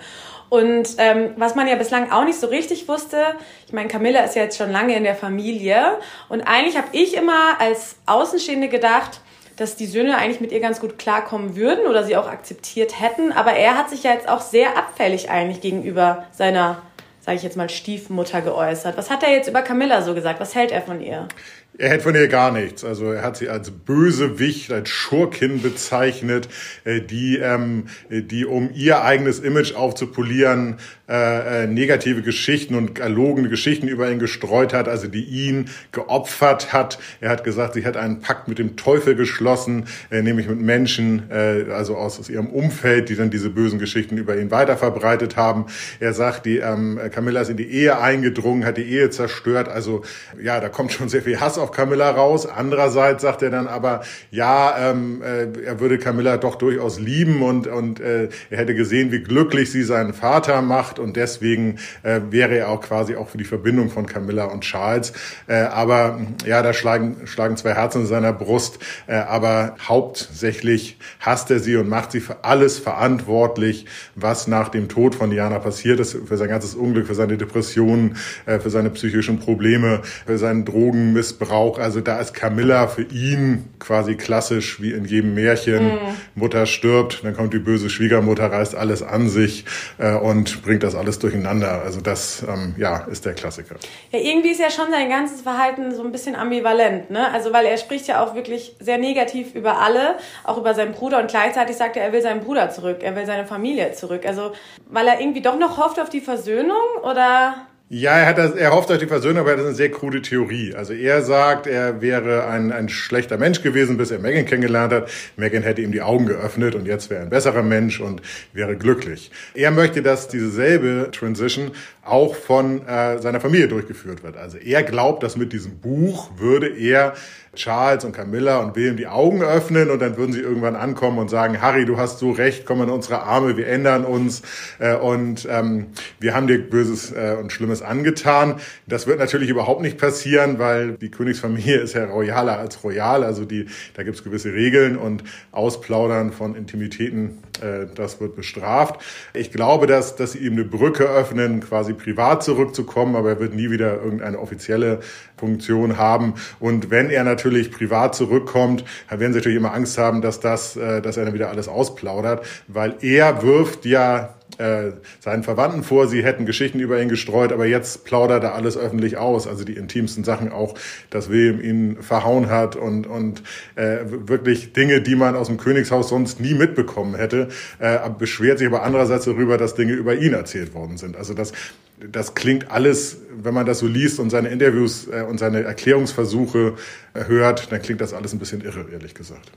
Und 0.48 0.88
ähm, 0.98 1.30
was 1.36 1.54
man 1.54 1.66
ja 1.66 1.76
bislang 1.76 2.10
auch 2.10 2.24
nicht 2.24 2.38
so 2.38 2.46
richtig 2.46 2.88
wusste, 2.88 3.34
ich 3.66 3.72
meine, 3.72 3.88
Camilla 3.88 4.20
ist 4.20 4.36
ja 4.36 4.42
jetzt 4.42 4.58
schon 4.58 4.70
lange 4.70 4.94
in 4.96 5.04
der 5.04 5.14
Familie 5.14 5.98
und 6.28 6.42
eigentlich 6.42 6.76
habe 6.76 6.88
ich 6.92 7.16
immer 7.16 7.60
als 7.60 7.96
Außenstehende 8.06 8.68
gedacht, 8.68 9.20
dass 9.56 9.76
die 9.76 9.86
Söhne 9.86 10.16
eigentlich 10.16 10.40
mit 10.40 10.52
ihr 10.52 10.60
ganz 10.60 10.80
gut 10.80 10.98
klarkommen 10.98 11.56
würden 11.56 11.86
oder 11.86 12.04
sie 12.04 12.16
auch 12.16 12.28
akzeptiert 12.28 13.00
hätten. 13.00 13.32
Aber 13.32 13.52
er 13.52 13.76
hat 13.76 13.90
sich 13.90 14.02
ja 14.02 14.12
jetzt 14.12 14.28
auch 14.28 14.40
sehr 14.40 14.76
abfällig 14.76 15.30
eigentlich 15.30 15.60
gegenüber 15.60 16.26
seiner, 16.32 16.82
sage 17.20 17.36
ich 17.36 17.42
jetzt 17.42 17.56
mal, 17.56 17.70
Stiefmutter 17.70 18.40
geäußert. 18.40 18.96
Was 18.96 19.10
hat 19.10 19.22
er 19.22 19.30
jetzt 19.30 19.48
über 19.48 19.62
Camilla 19.62 20.02
so 20.02 20.14
gesagt? 20.14 20.40
Was 20.40 20.54
hält 20.54 20.72
er 20.72 20.82
von 20.82 21.00
ihr? 21.00 21.28
Er 21.76 21.88
hält 21.88 22.02
von 22.02 22.14
ihr 22.14 22.28
gar 22.28 22.52
nichts. 22.52 22.84
Also 22.84 23.10
er 23.10 23.22
hat 23.22 23.36
sie 23.36 23.48
als 23.48 23.72
Bösewicht, 23.72 24.70
als 24.70 24.90
Schurkin 24.90 25.60
bezeichnet, 25.60 26.48
äh, 26.84 27.00
die, 27.00 27.38
ähm, 27.38 27.86
die 28.10 28.46
um 28.46 28.70
ihr 28.72 29.02
eigenes 29.02 29.40
Image 29.40 29.74
aufzupolieren, 29.74 30.76
äh, 31.06 31.64
äh, 31.64 31.66
negative 31.66 32.22
Geschichten 32.22 32.76
und 32.76 32.98
erlogene 32.98 33.50
Geschichten 33.50 33.88
über 33.88 34.10
ihn 34.10 34.18
gestreut 34.18 34.72
hat, 34.72 34.88
also 34.88 35.06
die 35.06 35.24
ihn 35.24 35.68
geopfert 35.92 36.72
hat. 36.72 36.98
Er 37.20 37.28
hat 37.28 37.44
gesagt, 37.44 37.74
sie 37.74 37.84
hat 37.84 37.98
einen 37.98 38.20
Pakt 38.20 38.48
mit 38.48 38.58
dem 38.58 38.76
Teufel 38.76 39.14
geschlossen, 39.14 39.84
äh, 40.10 40.22
nämlich 40.22 40.48
mit 40.48 40.60
Menschen, 40.60 41.24
äh, 41.30 41.66
also 41.72 41.96
aus, 41.96 42.18
aus 42.18 42.30
ihrem 42.30 42.46
Umfeld, 42.46 43.08
die 43.10 43.16
dann 43.16 43.28
diese 43.28 43.50
bösen 43.50 43.78
Geschichten 43.78 44.16
über 44.16 44.38
ihn 44.38 44.50
weiter 44.50 44.76
verbreitet 44.76 45.36
haben. 45.36 45.66
Er 46.00 46.14
sagt, 46.14 46.46
die 46.46 46.58
ähm, 46.58 46.98
Camilla 47.10 47.42
ist 47.42 47.50
in 47.50 47.58
die 47.58 47.70
Ehe 47.70 47.98
eingedrungen, 47.98 48.64
hat 48.64 48.78
die 48.78 48.84
Ehe 48.84 49.10
zerstört. 49.10 49.68
Also 49.68 50.04
ja, 50.40 50.58
da 50.60 50.70
kommt 50.70 50.92
schon 50.92 51.10
sehr 51.10 51.20
viel 51.20 51.38
Hass 51.40 51.58
auf 51.58 51.63
Camilla 51.70 52.10
raus. 52.10 52.46
Andererseits 52.46 53.22
sagt 53.22 53.42
er 53.42 53.50
dann 53.50 53.66
aber, 53.66 54.02
ja, 54.30 54.90
ähm, 54.90 55.22
äh, 55.22 55.46
er 55.64 55.80
würde 55.80 55.98
Camilla 55.98 56.36
doch 56.36 56.56
durchaus 56.56 56.98
lieben 56.98 57.42
und, 57.42 57.66
und 57.66 58.00
äh, 58.00 58.28
er 58.50 58.58
hätte 58.58 58.74
gesehen, 58.74 59.12
wie 59.12 59.20
glücklich 59.20 59.70
sie 59.70 59.82
seinen 59.82 60.14
Vater 60.14 60.62
macht 60.62 60.98
und 60.98 61.16
deswegen 61.16 61.78
äh, 62.02 62.20
wäre 62.30 62.56
er 62.56 62.68
auch 62.68 62.80
quasi 62.80 63.16
auch 63.16 63.28
für 63.28 63.38
die 63.38 63.44
Verbindung 63.44 63.90
von 63.90 64.06
Camilla 64.06 64.46
und 64.46 64.62
Charles. 64.62 65.12
Äh, 65.46 65.54
aber 65.54 66.20
ja, 66.46 66.62
da 66.62 66.72
schlagen, 66.72 67.26
schlagen 67.26 67.56
zwei 67.56 67.74
Herzen 67.74 68.02
in 68.02 68.06
seiner 68.06 68.32
Brust. 68.32 68.78
Äh, 69.06 69.14
aber 69.14 69.76
hauptsächlich 69.88 70.98
hasst 71.20 71.50
er 71.50 71.58
sie 71.58 71.76
und 71.76 71.88
macht 71.88 72.12
sie 72.12 72.20
für 72.20 72.44
alles 72.44 72.78
verantwortlich, 72.78 73.86
was 74.14 74.46
nach 74.46 74.68
dem 74.68 74.88
Tod 74.88 75.14
von 75.14 75.30
Diana 75.30 75.58
passiert 75.58 76.00
ist, 76.00 76.16
für 76.26 76.36
sein 76.36 76.48
ganzes 76.48 76.74
Unglück, 76.74 77.06
für 77.06 77.14
seine 77.14 77.36
Depressionen, 77.36 78.16
äh, 78.46 78.58
für 78.58 78.70
seine 78.70 78.90
psychischen 78.90 79.38
Probleme, 79.38 80.02
für 80.26 80.38
seinen 80.38 80.64
Drogenmissbrauch. 80.64 81.53
Also 81.54 82.00
da 82.00 82.18
ist 82.18 82.34
Camilla 82.34 82.88
für 82.88 83.02
ihn 83.02 83.64
quasi 83.78 84.16
klassisch 84.16 84.80
wie 84.80 84.92
in 84.92 85.04
jedem 85.04 85.34
Märchen. 85.34 85.86
Mhm. 85.86 85.98
Mutter 86.34 86.66
stirbt, 86.66 87.22
dann 87.22 87.34
kommt 87.36 87.54
die 87.54 87.58
böse 87.58 87.88
Schwiegermutter, 87.88 88.50
reißt 88.50 88.74
alles 88.74 89.02
an 89.02 89.28
sich 89.28 89.64
äh, 89.98 90.14
und 90.14 90.62
bringt 90.62 90.82
das 90.82 90.94
alles 90.94 91.18
durcheinander. 91.18 91.82
Also 91.82 92.00
das 92.00 92.42
ähm, 92.42 92.74
ja, 92.76 92.98
ist 93.04 93.24
der 93.24 93.34
Klassiker. 93.34 93.76
Ja, 94.10 94.18
irgendwie 94.18 94.50
ist 94.50 94.60
ja 94.60 94.70
schon 94.70 94.90
sein 94.90 95.08
ganzes 95.08 95.42
Verhalten 95.42 95.94
so 95.94 96.02
ein 96.02 96.12
bisschen 96.12 96.34
ambivalent. 96.34 97.10
Ne? 97.10 97.32
Also 97.32 97.52
weil 97.52 97.66
er 97.66 97.76
spricht 97.76 98.08
ja 98.08 98.24
auch 98.24 98.34
wirklich 98.34 98.74
sehr 98.80 98.98
negativ 98.98 99.54
über 99.54 99.80
alle, 99.80 100.16
auch 100.42 100.58
über 100.58 100.74
seinen 100.74 100.92
Bruder 100.92 101.20
und 101.20 101.28
gleichzeitig 101.28 101.76
sagt 101.76 101.96
er, 101.96 102.04
er 102.04 102.12
will 102.12 102.22
seinen 102.22 102.40
Bruder 102.40 102.70
zurück, 102.70 102.98
er 103.02 103.14
will 103.14 103.26
seine 103.26 103.46
Familie 103.46 103.92
zurück. 103.92 104.26
Also 104.26 104.52
weil 104.88 105.06
er 105.06 105.20
irgendwie 105.20 105.42
doch 105.42 105.58
noch 105.58 105.78
hofft 105.78 106.00
auf 106.00 106.10
die 106.10 106.20
Versöhnung 106.20 106.82
oder... 107.02 107.66
Ja, 107.90 108.12
er, 108.12 108.26
hat 108.26 108.38
das, 108.38 108.52
er 108.52 108.72
hofft 108.72 108.90
auf 108.90 108.96
die 108.96 109.06
Versöhnung, 109.06 109.40
aber 109.40 109.52
das 109.52 109.60
ist 109.60 109.66
eine 109.66 109.74
sehr 109.74 109.90
krude 109.90 110.22
Theorie. 110.22 110.74
Also 110.74 110.94
er 110.94 111.20
sagt, 111.20 111.66
er 111.66 112.00
wäre 112.00 112.46
ein, 112.46 112.72
ein 112.72 112.88
schlechter 112.88 113.36
Mensch 113.36 113.60
gewesen, 113.60 113.98
bis 113.98 114.10
er 114.10 114.20
Megan 114.20 114.46
kennengelernt 114.46 114.90
hat. 114.90 115.10
Megan 115.36 115.62
hätte 115.62 115.82
ihm 115.82 115.92
die 115.92 116.00
Augen 116.00 116.24
geöffnet 116.24 116.74
und 116.74 116.86
jetzt 116.86 117.10
wäre 117.10 117.20
er 117.20 117.26
ein 117.26 117.30
besserer 117.30 117.62
Mensch 117.62 118.00
und 118.00 118.22
wäre 118.54 118.76
glücklich. 118.76 119.30
Er 119.52 119.70
möchte, 119.70 120.00
dass 120.00 120.28
diese 120.28 120.50
selbe 120.50 121.10
Transition 121.12 121.72
auch 122.02 122.34
von 122.34 122.86
äh, 122.86 123.18
seiner 123.18 123.40
Familie 123.40 123.68
durchgeführt 123.68 124.22
wird. 124.22 124.38
Also 124.38 124.56
er 124.56 124.82
glaubt, 124.82 125.22
dass 125.22 125.36
mit 125.36 125.52
diesem 125.52 125.78
Buch 125.78 126.30
würde 126.38 126.68
er 126.68 127.14
Charles 127.54 128.04
und 128.04 128.12
Camilla 128.12 128.58
und 128.58 128.76
William 128.76 128.96
die 128.96 129.06
Augen 129.06 129.42
öffnen 129.42 129.90
und 129.90 130.00
dann 130.00 130.16
würden 130.16 130.32
sie 130.32 130.40
irgendwann 130.40 130.76
ankommen 130.76 131.18
und 131.18 131.30
sagen, 131.30 131.60
Harry, 131.60 131.84
du 131.84 131.96
hast 131.96 132.18
so 132.18 132.30
recht, 132.32 132.66
komm 132.66 132.82
in 132.82 132.90
unsere 132.90 133.22
Arme, 133.22 133.56
wir 133.56 133.68
ändern 133.68 134.04
uns 134.04 134.42
äh, 134.78 134.94
und 134.94 135.46
ähm, 135.50 135.86
wir 136.18 136.34
haben 136.34 136.46
dir 136.46 136.58
Böses 136.58 137.12
äh, 137.12 137.36
und 137.40 137.52
Schlimmes 137.52 137.73
angetan. 137.82 138.56
Das 138.86 139.06
wird 139.06 139.18
natürlich 139.18 139.48
überhaupt 139.48 139.82
nicht 139.82 139.98
passieren, 139.98 140.58
weil 140.58 140.92
die 140.92 141.10
Königsfamilie 141.10 141.78
ist 141.78 141.94
ja 141.94 142.04
royaler 142.04 142.58
als 142.58 142.82
royal, 142.84 143.24
also 143.24 143.44
die, 143.44 143.66
da 143.94 144.02
gibt 144.02 144.16
es 144.16 144.24
gewisse 144.24 144.52
Regeln 144.52 144.96
und 144.96 145.24
Ausplaudern 145.52 146.32
von 146.32 146.54
Intimitäten, 146.54 147.38
äh, 147.60 147.86
das 147.94 148.20
wird 148.20 148.36
bestraft. 148.36 149.00
Ich 149.32 149.50
glaube, 149.50 149.86
dass, 149.86 150.16
dass 150.16 150.32
sie 150.32 150.38
ihm 150.38 150.54
eine 150.54 150.64
Brücke 150.64 151.04
öffnen, 151.04 151.60
quasi 151.60 151.92
privat 151.92 152.42
zurückzukommen, 152.42 153.16
aber 153.16 153.30
er 153.30 153.40
wird 153.40 153.54
nie 153.54 153.70
wieder 153.70 154.02
irgendeine 154.02 154.38
offizielle 154.38 155.00
Funktion 155.44 155.98
haben. 155.98 156.34
Und 156.58 156.90
wenn 156.90 157.10
er 157.10 157.22
natürlich 157.22 157.70
privat 157.70 158.14
zurückkommt, 158.14 158.82
dann 159.10 159.20
werden 159.20 159.34
sie 159.34 159.40
natürlich 159.40 159.58
immer 159.58 159.74
Angst 159.74 159.98
haben, 159.98 160.22
dass 160.22 160.40
das, 160.40 160.74
äh, 160.76 161.02
dass 161.02 161.18
er 161.18 161.26
dann 161.26 161.34
wieder 161.34 161.50
alles 161.50 161.68
ausplaudert, 161.68 162.46
weil 162.66 162.94
er 163.02 163.42
wirft 163.42 163.84
ja 163.84 164.34
äh, 164.58 164.92
seinen 165.20 165.42
Verwandten 165.42 165.82
vor, 165.82 166.06
sie 166.06 166.22
hätten 166.22 166.46
Geschichten 166.46 166.78
über 166.78 167.00
ihn 167.02 167.08
gestreut, 167.08 167.52
aber 167.52 167.66
jetzt 167.66 168.04
plaudert 168.04 168.44
er 168.44 168.54
alles 168.54 168.76
öffentlich 168.76 169.16
aus, 169.16 169.46
also 169.46 169.64
die 169.64 169.74
intimsten 169.74 170.22
Sachen 170.22 170.52
auch, 170.52 170.74
dass 171.10 171.28
William 171.28 171.60
ihn 171.60 172.02
verhauen 172.02 172.48
hat 172.48 172.76
und, 172.76 173.06
und 173.06 173.42
äh, 173.74 173.98
wirklich 174.06 174.72
Dinge, 174.72 175.00
die 175.00 175.16
man 175.16 175.34
aus 175.34 175.48
dem 175.48 175.56
Königshaus 175.56 176.08
sonst 176.08 176.40
nie 176.40 176.54
mitbekommen 176.54 177.16
hätte, 177.16 177.48
äh, 177.80 177.98
beschwert 178.16 178.58
sich 178.58 178.68
aber 178.68 178.82
andererseits 178.82 179.24
darüber, 179.24 179.58
dass 179.58 179.74
Dinge 179.74 179.92
über 179.92 180.14
ihn 180.14 180.32
erzählt 180.32 180.72
worden 180.72 180.96
sind. 180.98 181.16
Also 181.16 181.34
das, 181.34 181.52
das 181.98 182.34
klingt 182.34 182.70
alles, 182.70 183.18
wenn 183.30 183.54
man 183.54 183.66
das 183.66 183.78
so 183.78 183.86
liest 183.86 184.18
und 184.18 184.30
seine 184.30 184.48
Interviews 184.48 185.06
äh, 185.08 185.22
und 185.22 185.38
seine 185.38 185.62
Erklärungsversuche 185.62 186.74
äh, 187.14 187.24
hört, 187.26 187.70
dann 187.72 187.80
klingt 187.82 188.00
das 188.00 188.12
alles 188.12 188.32
ein 188.32 188.38
bisschen 188.38 188.62
irre, 188.62 188.86
ehrlich 188.92 189.14
gesagt. 189.14 189.50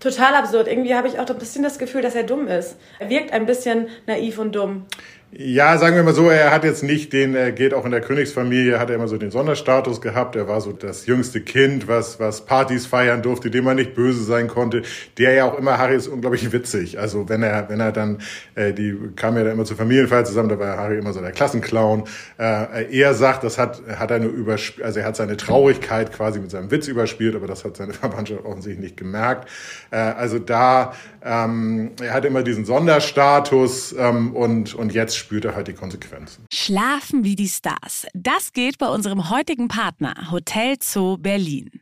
Total 0.00 0.34
absurd. 0.34 0.66
Irgendwie 0.66 0.94
habe 0.94 1.06
ich 1.06 1.20
auch 1.20 1.28
ein 1.28 1.38
bisschen 1.38 1.62
das 1.62 1.78
Gefühl, 1.78 2.02
dass 2.02 2.14
er 2.14 2.24
dumm 2.24 2.48
ist. 2.48 2.76
Er 2.98 3.08
wirkt 3.08 3.32
ein 3.32 3.46
bisschen 3.46 3.86
naiv 4.06 4.38
und 4.38 4.52
dumm. 4.52 4.86
Ja, 5.34 5.78
sagen 5.78 5.96
wir 5.96 6.02
mal 6.02 6.12
so, 6.12 6.28
er 6.28 6.50
hat 6.50 6.62
jetzt 6.62 6.82
nicht 6.82 7.14
den, 7.14 7.34
er 7.34 7.52
geht 7.52 7.72
auch 7.72 7.86
in 7.86 7.90
der 7.90 8.02
Königsfamilie, 8.02 8.78
hat 8.78 8.90
er 8.90 8.96
immer 8.96 9.08
so 9.08 9.16
den 9.16 9.30
Sonderstatus 9.30 10.02
gehabt. 10.02 10.36
Er 10.36 10.46
war 10.46 10.60
so 10.60 10.72
das 10.72 11.06
jüngste 11.06 11.40
Kind, 11.40 11.88
was, 11.88 12.20
was 12.20 12.44
Partys 12.44 12.84
feiern 12.84 13.22
durfte, 13.22 13.50
dem 13.50 13.64
man 13.64 13.76
nicht 13.76 13.94
böse 13.94 14.22
sein 14.24 14.46
konnte. 14.46 14.82
Der 15.16 15.32
ja 15.32 15.46
auch 15.46 15.58
immer, 15.58 15.78
Harry 15.78 15.96
ist 15.96 16.06
unglaublich 16.06 16.52
witzig. 16.52 16.98
Also 16.98 17.30
wenn 17.30 17.42
er, 17.42 17.70
wenn 17.70 17.80
er 17.80 17.92
dann, 17.92 18.18
äh, 18.56 18.74
die 18.74 18.94
kam 19.16 19.38
ja 19.38 19.44
dann 19.44 19.54
immer 19.54 19.64
zur 19.64 19.78
Familienfeier 19.78 20.26
zusammen, 20.26 20.50
da 20.50 20.58
war 20.58 20.76
Harry 20.76 20.98
immer 20.98 21.14
so 21.14 21.22
der 21.22 21.32
Klassenclown. 21.32 22.04
Äh, 22.38 22.94
er 22.94 23.14
sagt, 23.14 23.42
das 23.42 23.56
hat, 23.56 23.80
hat 23.88 24.10
er 24.10 24.18
nur 24.18 24.32
überspielt, 24.32 24.84
also 24.84 25.00
er 25.00 25.06
hat 25.06 25.16
seine 25.16 25.38
Traurigkeit 25.38 26.12
quasi 26.12 26.40
mit 26.40 26.50
seinem 26.50 26.70
Witz 26.70 26.88
überspielt, 26.88 27.34
aber 27.36 27.46
das 27.46 27.64
hat 27.64 27.78
seine 27.78 27.92
Verwandtschaft 27.94 28.44
offensichtlich 28.44 28.84
nicht 28.84 28.96
gemerkt. 28.98 29.48
Äh, 29.90 29.96
also 29.96 30.38
da, 30.38 30.92
ähm, 31.24 31.92
er 32.00 32.14
hat 32.14 32.24
immer 32.24 32.42
diesen 32.42 32.64
Sonderstatus 32.64 33.94
ähm, 33.98 34.34
und, 34.34 34.74
und 34.74 34.92
jetzt 34.92 35.16
spürt 35.16 35.44
er 35.44 35.54
halt 35.54 35.68
die 35.68 35.74
Konsequenzen. 35.74 36.46
Schlafen 36.52 37.24
wie 37.24 37.36
die 37.36 37.48
Stars. 37.48 38.06
Das 38.14 38.52
geht 38.52 38.78
bei 38.78 38.88
unserem 38.88 39.30
heutigen 39.30 39.68
Partner 39.68 40.30
Hotel 40.30 40.76
Zoo 40.80 41.18
Berlin. 41.18 41.81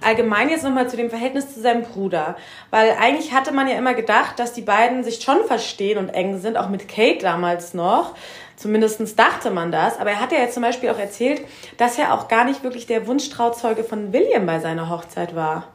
allgemein 0.00 0.48
jetzt 0.48 0.64
nochmal 0.64 0.88
zu 0.88 0.96
dem 0.96 1.10
Verhältnis 1.10 1.54
zu 1.54 1.60
seinem 1.60 1.82
Bruder. 1.82 2.36
Weil 2.70 2.90
eigentlich 3.00 3.32
hatte 3.32 3.52
man 3.52 3.68
ja 3.68 3.76
immer 3.76 3.94
gedacht, 3.94 4.38
dass 4.38 4.52
die 4.52 4.62
beiden 4.62 5.02
sich 5.02 5.22
schon 5.22 5.44
verstehen 5.44 5.98
und 5.98 6.10
eng 6.10 6.38
sind, 6.38 6.56
auch 6.56 6.68
mit 6.68 6.88
Kate 6.88 7.20
damals 7.20 7.74
noch. 7.74 8.14
Zumindest 8.56 9.18
dachte 9.18 9.50
man 9.50 9.72
das. 9.72 9.98
Aber 9.98 10.10
er 10.10 10.20
hat 10.20 10.32
ja 10.32 10.38
jetzt 10.38 10.54
zum 10.54 10.62
Beispiel 10.62 10.90
auch 10.90 10.98
erzählt, 10.98 11.42
dass 11.76 11.98
er 11.98 12.14
auch 12.14 12.28
gar 12.28 12.44
nicht 12.44 12.62
wirklich 12.62 12.86
der 12.86 13.06
Wunschtrauzeuge 13.06 13.84
von 13.84 14.12
William 14.12 14.46
bei 14.46 14.60
seiner 14.60 14.90
Hochzeit 14.90 15.34
war. 15.34 15.73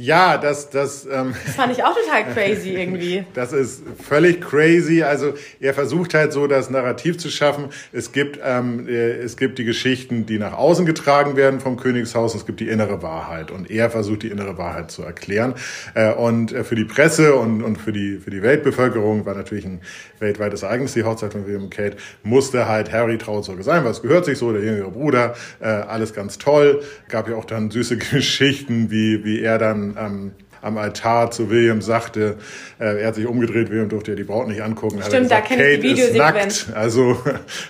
Ja, 0.00 0.38
das, 0.38 0.70
das, 0.70 1.06
ähm, 1.10 1.34
das 1.44 1.56
fand 1.56 1.72
ich 1.72 1.82
auch 1.82 1.94
total 1.94 2.32
crazy 2.32 2.70
irgendwie. 2.70 3.24
das 3.34 3.52
ist 3.52 3.82
völlig 4.00 4.40
crazy. 4.40 5.02
Also 5.02 5.34
er 5.60 5.74
versucht 5.74 6.14
halt 6.14 6.32
so 6.32 6.46
das 6.46 6.70
Narrativ 6.70 7.18
zu 7.18 7.30
schaffen. 7.30 7.70
Es 7.92 8.12
gibt, 8.12 8.38
ähm, 8.44 8.86
äh, 8.88 8.92
es 8.92 9.36
gibt 9.36 9.58
die 9.58 9.64
Geschichten, 9.64 10.24
die 10.24 10.38
nach 10.38 10.52
außen 10.52 10.86
getragen 10.86 11.36
werden 11.36 11.58
vom 11.58 11.76
Königshaus. 11.76 12.36
Es 12.36 12.46
gibt 12.46 12.60
die 12.60 12.68
innere 12.68 13.02
Wahrheit 13.02 13.50
und 13.50 13.70
er 13.70 13.90
versucht 13.90 14.22
die 14.22 14.28
innere 14.28 14.56
Wahrheit 14.56 14.92
zu 14.92 15.02
erklären. 15.02 15.54
Äh, 15.94 16.12
und 16.12 16.52
äh, 16.52 16.62
für 16.62 16.76
die 16.76 16.84
Presse 16.84 17.34
und, 17.34 17.64
und 17.64 17.76
für 17.76 17.92
die 17.92 18.18
für 18.18 18.30
die 18.30 18.42
Weltbevölkerung 18.42 19.26
war 19.26 19.34
natürlich 19.34 19.64
ein 19.64 19.80
weltweites 20.20 20.62
Ereignis 20.62 20.92
die 20.92 21.02
Hochzeit 21.02 21.32
von 21.32 21.44
William 21.44 21.64
und 21.64 21.70
Kate. 21.70 21.96
Musste 22.22 22.68
halt 22.68 22.92
Harry 22.92 23.18
Trauzeuge 23.18 23.64
sein, 23.64 23.84
was 23.84 24.02
gehört 24.02 24.26
sich 24.26 24.38
so, 24.38 24.52
der 24.52 24.62
jüngere 24.62 24.90
Bruder. 24.92 25.34
Äh, 25.58 25.66
alles 25.66 26.14
ganz 26.14 26.38
toll. 26.38 26.82
Gab 27.08 27.28
ja 27.28 27.34
auch 27.34 27.44
dann 27.44 27.72
süße 27.72 27.96
Geschichten, 28.12 28.92
wie 28.92 29.24
wie 29.24 29.40
er 29.40 29.58
dann 29.58 29.87
ähm, 29.96 30.32
am 30.62 30.76
Altar 30.76 31.30
zu 31.30 31.50
William 31.50 31.80
sagte, 31.80 32.36
äh, 32.78 33.00
er 33.00 33.08
hat 33.08 33.14
sich 33.14 33.26
umgedreht, 33.26 33.70
William 33.70 33.88
durfte 33.88 34.12
ja 34.12 34.16
die 34.16 34.24
Braut 34.24 34.48
nicht 34.48 34.62
angucken. 34.62 35.00
Stimmt, 35.02 35.24
gesagt, 35.24 35.50
da 35.50 35.54
kenne 35.54 35.68
ich 35.70 35.80
die 35.80 36.00
ist 36.00 36.16
nackt. 36.16 36.68
Also, 36.74 37.16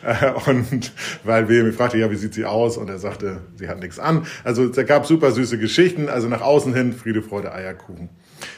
äh, 0.04 0.32
und 0.50 0.92
weil 1.24 1.48
William 1.48 1.72
fragte, 1.72 1.98
ja, 1.98 2.10
wie 2.10 2.16
sieht 2.16 2.34
sie 2.34 2.44
aus? 2.44 2.76
Und 2.76 2.88
er 2.88 2.98
sagte, 2.98 3.42
sie 3.56 3.68
hat 3.68 3.80
nichts 3.80 3.98
an. 3.98 4.26
Also, 4.44 4.64
es 4.64 4.86
gab 4.86 5.06
super 5.06 5.32
süße 5.32 5.58
Geschichten. 5.58 6.08
Also 6.08 6.28
nach 6.28 6.40
außen 6.40 6.74
hin 6.74 6.92
Friede, 6.92 7.22
Freude, 7.22 7.52
Eierkuchen. 7.52 8.08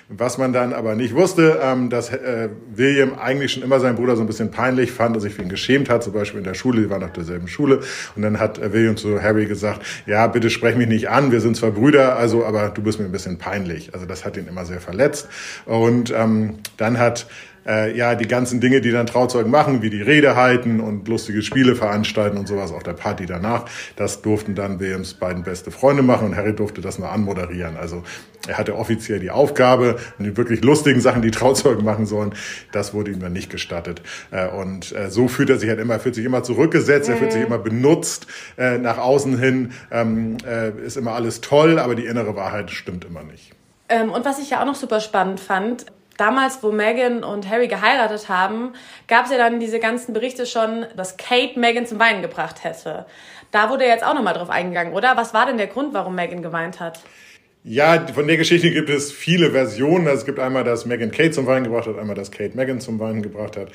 Was 0.08 0.38
man 0.38 0.52
dann 0.52 0.72
aber 0.72 0.94
nicht 0.94 1.14
wusste, 1.14 1.60
ähm, 1.62 1.88
dass 1.88 2.12
äh, 2.12 2.48
William 2.74 3.18
eigentlich 3.18 3.52
schon 3.52 3.62
immer 3.62 3.78
seinen 3.80 3.96
Bruder 3.96 4.16
so 4.16 4.22
ein 4.22 4.26
bisschen 4.26 4.50
peinlich 4.50 4.90
fand 4.90 5.14
und 5.14 5.20
sich 5.22 5.34
für 5.34 5.42
ihn 5.42 5.48
geschämt 5.48 5.88
hat, 5.88 6.02
zum 6.02 6.12
Beispiel 6.12 6.38
in 6.38 6.44
der 6.44 6.54
Schule, 6.54 6.82
die 6.82 6.90
waren 6.90 7.00
nach 7.00 7.10
derselben 7.10 7.48
Schule. 7.48 7.80
Und 8.16 8.22
dann 8.22 8.40
hat 8.40 8.58
äh, 8.58 8.72
William 8.72 8.96
zu 8.96 9.22
Harry 9.22 9.46
gesagt, 9.46 9.86
ja, 10.06 10.26
bitte 10.26 10.50
sprech 10.50 10.76
mich 10.76 10.88
nicht 10.88 11.08
an, 11.08 11.30
wir 11.32 11.40
sind 11.40 11.56
zwar 11.56 11.70
Brüder, 11.70 12.16
also, 12.16 12.44
aber 12.44 12.70
du 12.70 12.82
bist 12.82 12.98
mir 12.98 13.04
ein 13.04 13.12
bisschen 13.12 13.38
peinlich. 13.38 13.94
Also 13.94 14.06
das 14.06 14.24
hat 14.24 14.36
ihn 14.36 14.46
immer 14.46 14.64
sehr 14.64 14.80
verletzt. 14.80 15.28
Und 15.64 16.12
ähm, 16.16 16.58
dann 16.76 16.98
hat 16.98 17.26
äh, 17.66 17.96
ja 17.96 18.14
die 18.14 18.26
ganzen 18.26 18.60
Dinge, 18.60 18.80
die 18.80 18.90
dann 18.90 19.06
Trauzeugen 19.06 19.50
machen, 19.50 19.82
wie 19.82 19.90
die 19.90 20.02
Rede 20.02 20.36
halten 20.36 20.80
und 20.80 21.08
lustige 21.08 21.42
Spiele 21.42 21.76
veranstalten 21.76 22.38
und 22.38 22.48
sowas 22.48 22.72
auf 22.72 22.82
der 22.82 22.92
Party 22.92 23.26
danach, 23.26 23.66
das 23.96 24.22
durften 24.22 24.54
dann 24.54 24.80
Williams 24.80 25.14
beiden 25.14 25.42
beste 25.42 25.70
Freunde 25.70 26.02
machen 26.02 26.28
und 26.28 26.36
Harry 26.36 26.54
durfte 26.54 26.80
das 26.80 26.98
nur 26.98 27.10
anmoderieren. 27.10 27.76
Also 27.76 28.02
er 28.48 28.58
hatte 28.58 28.76
offiziell 28.76 29.20
die 29.20 29.30
Aufgabe 29.30 29.96
und 30.18 30.24
die 30.24 30.36
wirklich 30.36 30.62
lustigen 30.62 31.00
Sachen, 31.00 31.22
die 31.22 31.30
Trauzeugen 31.30 31.84
machen 31.84 32.06
sollen, 32.06 32.34
das 32.72 32.94
wurde 32.94 33.10
ihm 33.10 33.20
dann 33.20 33.32
nicht 33.32 33.50
gestattet. 33.50 34.02
Äh, 34.30 34.48
und 34.48 34.92
äh, 34.92 35.10
so 35.10 35.28
fühlt 35.28 35.50
er 35.50 35.58
sich 35.58 35.68
halt 35.68 35.80
immer, 35.80 35.98
fühlt 36.00 36.14
sich 36.14 36.24
immer 36.24 36.42
zurückgesetzt, 36.42 37.08
er 37.08 37.16
fühlt 37.16 37.32
sich 37.32 37.42
mhm. 37.42 37.46
immer 37.48 37.58
benutzt 37.58 38.26
äh, 38.56 38.78
nach 38.78 38.98
außen 38.98 39.38
hin, 39.38 39.72
ähm, 39.90 40.38
äh, 40.46 40.70
ist 40.84 40.96
immer 40.96 41.12
alles 41.12 41.40
toll, 41.40 41.78
aber 41.78 41.94
die 41.94 42.06
innere 42.06 42.36
Wahrheit 42.36 42.70
stimmt 42.70 43.04
immer 43.04 43.22
nicht. 43.22 43.52
Ähm, 43.88 44.10
und 44.10 44.24
was 44.24 44.38
ich 44.38 44.50
ja 44.50 44.62
auch 44.62 44.66
noch 44.66 44.74
super 44.74 45.00
spannend 45.00 45.40
fand, 45.40 45.86
damals, 46.20 46.62
wo 46.62 46.70
Meghan 46.70 47.24
und 47.24 47.48
Harry 47.48 47.68
geheiratet 47.68 48.28
haben, 48.28 48.74
gab 49.08 49.24
es 49.24 49.32
ja 49.32 49.38
dann 49.38 49.58
diese 49.60 49.80
ganzen 49.80 50.12
Berichte 50.12 50.46
schon, 50.46 50.86
dass 50.96 51.16
Kate 51.16 51.58
Meghan 51.58 51.86
zum 51.86 51.98
Weinen 51.98 52.22
gebracht 52.22 52.62
hätte. 52.62 53.06
Da 53.50 53.70
wurde 53.70 53.86
jetzt 53.86 54.04
auch 54.04 54.14
nochmal 54.14 54.34
drauf 54.34 54.50
eingegangen, 54.50 54.92
oder? 54.92 55.16
Was 55.16 55.34
war 55.34 55.46
denn 55.46 55.56
der 55.58 55.66
Grund, 55.66 55.94
warum 55.94 56.14
Meghan 56.14 56.42
geweint 56.42 56.78
hat? 56.78 57.00
Ja, 57.62 58.06
von 58.06 58.26
der 58.26 58.38
Geschichte 58.38 58.70
gibt 58.70 58.88
es 58.88 59.12
viele 59.12 59.50
Versionen. 59.50 60.06
Also 60.06 60.20
es 60.20 60.24
gibt 60.24 60.38
einmal, 60.38 60.64
dass 60.64 60.86
Meghan 60.86 61.10
Kate 61.10 61.32
zum 61.32 61.44
Weinen 61.46 61.64
gebracht 61.64 61.86
hat, 61.86 61.98
einmal, 61.98 62.16
dass 62.16 62.30
Kate 62.30 62.56
Meghan 62.56 62.80
zum 62.80 62.98
Weinen 62.98 63.20
gebracht 63.20 63.58
hat. 63.58 63.68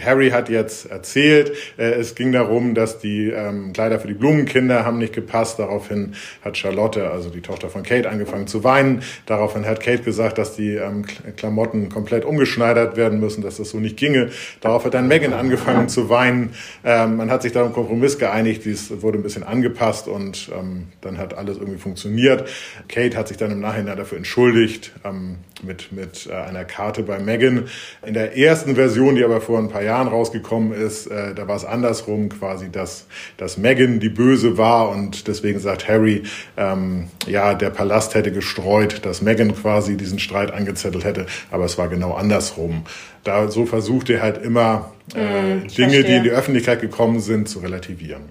Harry 0.00 0.30
hat 0.30 0.48
jetzt 0.48 0.88
erzählt, 0.88 1.52
äh, 1.76 1.94
es 1.94 2.14
ging 2.14 2.30
darum, 2.30 2.74
dass 2.74 3.00
die 3.00 3.30
ähm, 3.30 3.72
Kleider 3.72 3.98
für 3.98 4.06
die 4.06 4.14
Blumenkinder 4.14 4.84
haben 4.84 4.98
nicht 4.98 5.12
gepasst. 5.12 5.58
Daraufhin 5.58 6.14
hat 6.44 6.56
Charlotte, 6.56 7.10
also 7.10 7.28
die 7.28 7.40
Tochter 7.40 7.70
von 7.70 7.82
Kate, 7.82 8.08
angefangen 8.08 8.46
zu 8.46 8.62
weinen. 8.62 9.02
Daraufhin 9.26 9.66
hat 9.66 9.80
Kate 9.80 10.04
gesagt, 10.04 10.38
dass 10.38 10.54
die 10.54 10.74
ähm, 10.74 11.04
Klamotten 11.36 11.88
komplett 11.88 12.24
umgeschneidert 12.24 12.96
werden 12.96 13.18
müssen, 13.18 13.42
dass 13.42 13.56
das 13.56 13.70
so 13.70 13.78
nicht 13.78 13.96
ginge. 13.96 14.30
Darauf 14.60 14.84
hat 14.84 14.94
dann 14.94 15.08
Meghan 15.08 15.32
angefangen 15.32 15.88
zu 15.88 16.08
weinen. 16.08 16.50
Ähm, 16.84 17.16
man 17.16 17.32
hat 17.32 17.42
sich 17.42 17.50
da 17.50 17.64
einen 17.64 17.72
Kompromiss 17.72 18.16
geeinigt, 18.18 18.64
dies 18.64 19.02
wurde 19.02 19.18
ein 19.18 19.24
bisschen 19.24 19.42
angepasst 19.42 20.06
und 20.06 20.50
ähm, 20.56 20.88
dann 21.00 21.18
hat 21.18 21.34
alles 21.34 21.56
irgendwie 21.56 21.78
funktioniert. 21.78 22.48
Kate 22.86 23.16
hat 23.16 23.23
sich 23.28 23.36
dann 23.36 23.50
im 23.50 23.60
Nachhinein 23.60 23.96
dafür 23.96 24.18
entschuldigt 24.18 24.92
ähm, 25.04 25.38
mit, 25.64 25.92
mit 25.92 26.26
äh, 26.26 26.34
einer 26.34 26.64
Karte 26.64 27.02
bei 27.02 27.18
Meghan. 27.18 27.68
In 28.04 28.14
der 28.14 28.36
ersten 28.36 28.74
Version, 28.74 29.14
die 29.14 29.24
aber 29.24 29.40
vor 29.40 29.58
ein 29.58 29.68
paar 29.68 29.82
Jahren 29.82 30.08
rausgekommen 30.08 30.72
ist, 30.72 31.06
äh, 31.06 31.34
da 31.34 31.48
war 31.48 31.56
es 31.56 31.64
andersrum 31.64 32.28
quasi, 32.28 32.70
dass, 32.70 33.06
dass 33.36 33.56
Meghan 33.56 34.00
die 34.00 34.08
Böse 34.08 34.58
war 34.58 34.90
und 34.90 35.28
deswegen 35.28 35.58
sagt 35.58 35.88
Harry, 35.88 36.22
ähm, 36.56 37.08
ja, 37.26 37.54
der 37.54 37.70
Palast 37.70 38.14
hätte 38.14 38.32
gestreut, 38.32 39.04
dass 39.04 39.22
Meghan 39.22 39.54
quasi 39.54 39.96
diesen 39.96 40.18
Streit 40.18 40.52
angezettelt 40.52 41.04
hätte, 41.04 41.26
aber 41.50 41.64
es 41.64 41.78
war 41.78 41.88
genau 41.88 42.12
andersrum. 42.12 42.84
da 43.24 43.50
so 43.50 43.66
versucht 43.66 44.10
er 44.10 44.22
halt 44.22 44.42
immer 44.42 44.92
äh, 45.14 45.18
mm, 45.18 45.68
Dinge, 45.68 45.68
verstehe. 45.68 46.04
die 46.04 46.14
in 46.14 46.22
die 46.22 46.30
Öffentlichkeit 46.30 46.80
gekommen 46.80 47.20
sind, 47.20 47.48
zu 47.48 47.58
relativieren. 47.58 48.22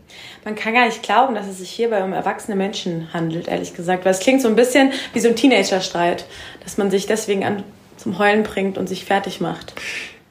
Man 0.44 0.56
kann 0.56 0.74
gar 0.74 0.86
nicht 0.86 1.04
glauben, 1.04 1.36
dass 1.36 1.48
es 1.48 1.60
sich 1.60 1.70
hierbei 1.70 2.04
um 2.04 2.14
erwachsene 2.14 2.56
Menschen 2.56 3.14
handelt, 3.14 3.48
ehrlich 3.48 3.76
gesagt. 3.76 4.06
Weil 4.06 4.12
es 4.12 4.20
klingt 4.20 4.42
so 4.42 4.48
ein 4.48 4.56
bisschen 4.56 4.92
wie 5.14 5.20
so 5.20 5.30
ein 5.30 5.36
Teenager-Streit, 5.36 6.26
dass 6.64 6.78
man 6.78 6.90
sich 6.90 7.06
deswegen 7.24 7.44
an, 7.44 7.64
zum 7.98 8.20
Heulen 8.20 8.44
bringt 8.44 8.78
und 8.78 8.88
sich 8.88 9.06
fertig 9.06 9.40
macht 9.40 9.74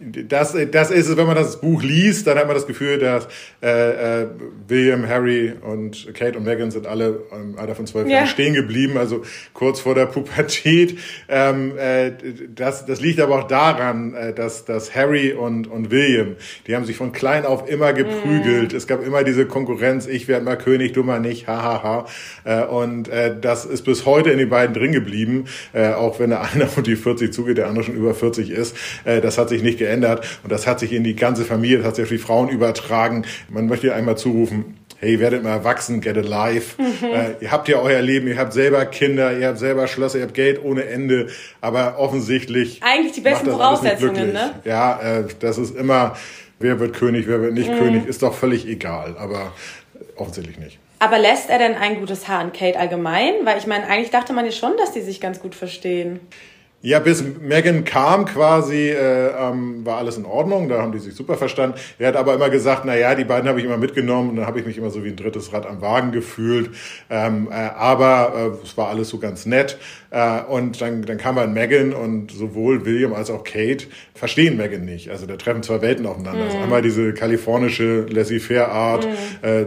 das, 0.03 0.57
das 0.71 0.91
ist 0.91 1.09
es, 1.09 1.17
wenn 1.17 1.27
man 1.27 1.37
das 1.37 1.61
Buch 1.61 1.83
liest, 1.83 2.27
dann 2.27 2.39
hat 2.39 2.47
man 2.47 2.57
das 2.57 2.67
Gefühl, 2.67 2.99
dass 2.99 3.29
äh, 3.63 4.23
äh, 4.23 4.27
William, 4.67 5.07
Harry 5.07 5.53
und 5.63 6.13
Kate 6.15 6.37
und 6.37 6.45
Meghan 6.45 6.71
sind 6.71 6.87
alle 6.87 7.23
im 7.33 7.59
Alter 7.59 7.75
von 7.75 7.87
zwölf 7.87 8.09
ja. 8.09 8.17
Jahren 8.17 8.27
stehen 8.27 8.55
geblieben, 8.55 8.97
also 8.97 9.23
kurz 9.53 9.81
vor 9.81 9.95
der 9.95 10.07
Pubertät. 10.07 10.99
Ähm, 11.29 11.77
äh, 11.79 12.13
das, 12.55 12.85
das 12.87 13.01
liegt 13.01 13.21
aber 13.21 13.39
auch 13.39 13.47
daran, 13.47 14.15
äh, 14.15 14.35
dass, 14.35 14.65
dass 14.65 14.95
Harry 14.95 15.33
und, 15.33 15.69
und 15.69 15.91
William, 15.91 16.37
die 16.67 16.75
haben 16.75 16.85
sich 16.85 16.97
von 16.97 17.13
klein 17.13 17.47
auf 17.47 17.69
immer 17.69 17.93
geprügelt. 17.93 18.73
Mhm. 18.73 18.77
Es 18.77 18.87
gab 18.87 19.07
immer 19.07 19.23
diese 19.23 19.47
Konkurrenz, 19.47 20.07
ich 20.07 20.27
werde 20.27 20.45
mal 20.45 20.57
König, 20.57 20.93
du 20.93 21.05
mal 21.05 21.21
nicht, 21.21 21.47
hahaha. 21.47 21.83
Ha, 21.83 22.07
ha. 22.45 22.63
äh, 22.63 22.67
und 22.67 23.09
äh, 23.09 23.35
das 23.41 23.65
ist 23.65 23.83
bis 23.83 24.05
heute 24.05 24.31
in 24.31 24.39
den 24.39 24.49
beiden 24.49 24.75
drin 24.75 24.93
geblieben, 24.93 25.45
äh, 25.73 25.89
auch 25.89 26.19
wenn 26.19 26.31
der 26.31 26.43
eine 26.43 26.65
auf 26.77 26.83
die 26.83 26.97
40 26.97 27.33
zugeht, 27.33 27.59
der 27.59 27.69
andere 27.69 27.85
schon 27.85 27.95
über 27.95 28.15
40 28.15 28.51
ist. 28.51 28.77
Äh, 29.05 29.21
das 29.21 29.39
hat 29.39 29.49
sich 29.49 29.63
nicht 29.63 29.79
geändert 29.79 29.92
geändert 29.93 30.27
und 30.43 30.51
das 30.51 30.67
hat 30.67 30.81
sich 30.81 30.93
in 30.93 31.05
die 31.05 31.15
ganze 31.15 31.45
Familie, 31.45 31.79
das 31.79 31.87
hat 31.87 31.97
sich 31.97 32.05
auf 32.05 32.11
die 32.11 32.19
Frauen 32.19 32.49
übertragen. 32.49 33.25
Man 33.49 33.67
möchte 33.67 33.95
einmal 33.95 34.17
zurufen, 34.17 34.77
hey, 34.99 35.21
werdet 35.21 35.43
mal 35.43 35.51
erwachsen, 35.51 36.01
get 36.01 36.17
alive. 36.17 36.81
Mhm. 36.81 37.09
Äh, 37.13 37.35
ihr 37.41 37.51
habt 37.51 37.69
ja 37.69 37.79
euer 37.79 38.01
Leben, 38.01 38.29
ihr 38.29 38.39
habt 38.39 38.53
selber 38.53 38.85
Kinder, 38.87 39.37
ihr 39.37 39.49
habt 39.49 39.59
selber 39.59 39.87
Schlösser, 39.87 40.19
ihr 40.19 40.25
habt 40.25 40.35
Geld 40.35 40.63
ohne 40.63 40.85
Ende, 40.85 41.27
aber 41.61 41.99
offensichtlich. 41.99 42.81
Eigentlich 42.83 43.13
die 43.13 43.21
besten 43.21 43.51
Voraussetzungen, 43.51 44.33
ne? 44.33 44.55
Ja, 44.65 45.01
äh, 45.01 45.25
das 45.41 45.59
ist 45.59 45.77
immer, 45.77 46.17
wer 46.61 46.79
wird 46.81 46.95
König, 46.95 47.27
wer 47.27 47.43
wird 47.43 47.55
nicht 47.55 47.71
mhm. 47.71 47.79
König, 47.79 48.07
ist 48.07 48.23
doch 48.23 48.35
völlig 48.35 48.67
egal, 48.67 49.17
aber 49.19 49.53
offensichtlich 50.17 50.59
nicht. 50.59 50.79
Aber 51.01 51.19
lässt 51.19 51.51
er 51.51 51.59
denn 51.59 51.75
ein 51.75 51.99
gutes 51.99 52.29
Haar 52.29 52.39
an 52.39 52.53
Kate 52.53 52.79
allgemein? 52.79 53.35
Weil 53.43 53.59
ich 53.59 53.67
meine, 53.67 53.89
eigentlich 53.89 54.11
dachte 54.11 54.33
man 54.33 54.45
ja 54.45 54.53
schon, 54.53 54.77
dass 54.77 54.93
die 54.93 55.01
sich 55.01 55.21
ganz 55.21 55.41
gut 55.41 55.57
verstehen. 55.57 56.21
Ja, 56.85 56.99
bis 56.99 57.23
Megan 57.41 57.85
kam 57.85 58.25
quasi, 58.25 58.89
äh, 58.89 59.29
ähm, 59.29 59.87
war 59.87 59.99
alles 59.99 60.17
in 60.17 60.25
Ordnung, 60.25 60.69
da 60.69 60.83
haben 60.83 60.91
die 60.91 60.99
sich 60.99 61.15
super 61.15 61.37
verstanden. 61.37 61.79
Er 62.01 62.09
hat 62.09 62.17
aber 62.17 62.35
immer 62.35 62.51
gesagt, 62.51 62.83
na 62.85 62.97
ja, 62.97 63.15
die 63.15 63.23
beiden 63.25 63.49
habe 63.49 63.61
ich 63.61 63.65
immer 63.65 63.77
mitgenommen 63.77 64.31
und 64.31 64.37
dann 64.37 64.47
habe 64.47 64.59
ich 64.59 64.67
mich 64.67 64.79
immer 64.79 64.91
so 64.91 65.05
wie 65.05 65.09
ein 65.11 65.17
drittes 65.17 65.53
Rad 65.53 65.65
am 65.65 65.81
Wagen 65.81 66.11
gefühlt. 66.11 66.71
Ähm, 67.09 67.47
äh, 67.53 67.55
aber 67.55 68.33
äh, 68.61 68.65
es 68.65 68.77
war 68.77 68.89
alles 68.89 69.11
so 69.11 69.19
ganz 69.19 69.47
nett. 69.47 69.79
Äh, 70.13 70.43
und 70.43 70.81
dann, 70.83 71.03
dann 71.03 71.17
kam 71.17 71.37
halt 71.37 71.53
Megan 71.53 71.95
und 71.95 72.31
sowohl 72.31 72.85
William 72.85 73.15
als 73.15 73.31
auch 73.31 73.45
Kate 73.45 73.87
verstehen 74.15 74.59
Megan 74.59 74.85
nicht. 74.85 75.09
Also 75.09 75.25
da 75.25 75.37
treffen 75.37 75.63
zwei 75.63 75.81
Welten 75.81 76.05
aufeinander. 76.05 76.41
Mhm. 76.41 76.47
Also 76.49 76.59
einmal 76.59 76.83
diese 76.83 77.15
kalifornische 77.15 78.05
laissez-faire-Art, 78.11 79.07
mhm. 79.07 79.49
äh, 79.49 79.65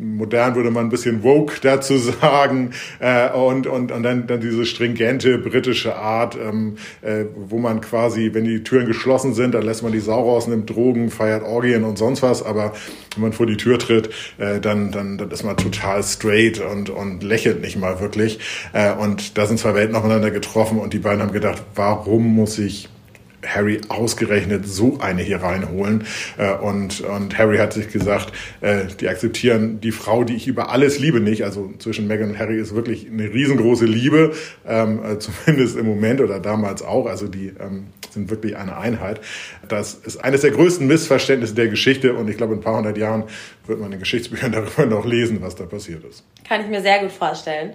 modern 0.00 0.54
würde 0.54 0.70
man 0.70 0.86
ein 0.86 0.88
bisschen 0.88 1.22
woke 1.22 1.56
dazu 1.60 1.98
sagen, 2.20 2.70
äh, 3.00 3.30
und, 3.32 3.66
und, 3.66 3.92
und 3.92 4.02
dann, 4.02 4.26
dann 4.26 4.40
diese 4.40 4.64
stringente 4.64 5.36
britische 5.36 5.94
Art, 5.94 6.38
ähm, 6.42 6.76
äh, 7.02 7.26
wo 7.36 7.58
man 7.58 7.82
quasi, 7.82 8.30
wenn 8.32 8.44
die 8.44 8.62
Türen 8.62 8.86
geschlossen 8.86 9.34
sind, 9.34 9.52
dann 9.52 9.62
lässt 9.62 9.82
man 9.82 9.92
die 9.92 10.00
Sau 10.00 10.22
raus, 10.22 10.48
nimmt 10.48 10.70
Drogen, 10.70 11.10
feiert 11.10 11.44
Orgien 11.44 11.84
und 11.84 11.98
sonst 11.98 12.22
was, 12.22 12.42
aber 12.42 12.72
wenn 13.16 13.22
man 13.22 13.32
vor 13.32 13.46
die 13.46 13.56
Tür 13.56 13.78
tritt, 13.78 14.10
äh, 14.38 14.60
dann, 14.60 14.92
dann, 14.92 15.18
dann 15.18 15.30
ist 15.30 15.44
man 15.44 15.56
total 15.56 16.02
straight 16.02 16.60
und, 16.60 16.90
und 16.90 17.22
lächelt 17.22 17.60
nicht 17.60 17.76
mal 17.76 18.00
wirklich. 18.00 18.38
Äh, 18.72 18.92
und 18.92 19.38
da 19.38 19.46
sind 19.46 19.58
zwei 19.58 19.74
Welten 19.74 19.96
aufeinander 19.96 20.30
getroffen 20.30 20.78
und 20.78 20.92
die 20.92 20.98
beiden 20.98 21.22
haben 21.22 21.32
gedacht, 21.32 21.62
warum 21.74 22.34
muss 22.34 22.58
ich 22.58 22.88
Harry 23.46 23.80
ausgerechnet 23.88 24.66
so 24.66 24.98
eine 25.00 25.22
hier 25.22 25.42
reinholen. 25.42 26.04
Äh, 26.38 26.54
und, 26.54 27.00
und 27.00 27.36
Harry 27.38 27.58
hat 27.58 27.72
sich 27.72 27.88
gesagt, 27.88 28.32
äh, 28.60 28.84
die 29.00 29.08
akzeptieren 29.08 29.80
die 29.80 29.92
Frau, 29.92 30.24
die 30.24 30.36
ich 30.36 30.46
über 30.46 30.70
alles 30.70 30.98
liebe, 30.98 31.20
nicht. 31.20 31.44
Also 31.44 31.72
zwischen 31.78 32.06
Meghan 32.06 32.30
und 32.30 32.38
Harry 32.38 32.58
ist 32.58 32.74
wirklich 32.74 33.06
eine 33.08 33.32
riesengroße 33.32 33.84
Liebe, 33.84 34.32
ähm, 34.66 35.00
äh, 35.04 35.18
zumindest 35.18 35.76
im 35.76 35.86
Moment 35.86 36.20
oder 36.20 36.40
damals 36.40 36.82
auch. 36.82 37.06
Also 37.06 37.28
die 37.28 37.52
ähm, 37.60 37.86
sind 38.10 38.30
wirklich 38.30 38.56
eine 38.56 38.76
Einheit. 38.76 39.20
Das 39.68 39.94
ist 39.94 40.18
eines 40.18 40.42
der 40.42 40.50
größten 40.50 40.86
Missverständnisse 40.86 41.54
der 41.54 41.68
Geschichte 41.68 42.14
und 42.14 42.28
ich 42.28 42.36
glaube, 42.36 42.54
in 42.54 42.60
ein 42.60 42.62
paar 42.62 42.76
hundert 42.76 42.98
Jahren 42.98 43.24
wird 43.66 43.80
man 43.80 43.92
in 43.92 43.98
Geschichtsbüchern 43.98 44.52
darüber 44.52 44.86
noch 44.86 45.04
lesen, 45.04 45.38
was 45.40 45.56
da 45.56 45.64
passiert 45.64 46.04
ist. 46.04 46.24
Kann 46.46 46.60
ich 46.60 46.68
mir 46.68 46.82
sehr 46.82 47.00
gut 47.00 47.12
vorstellen. 47.12 47.74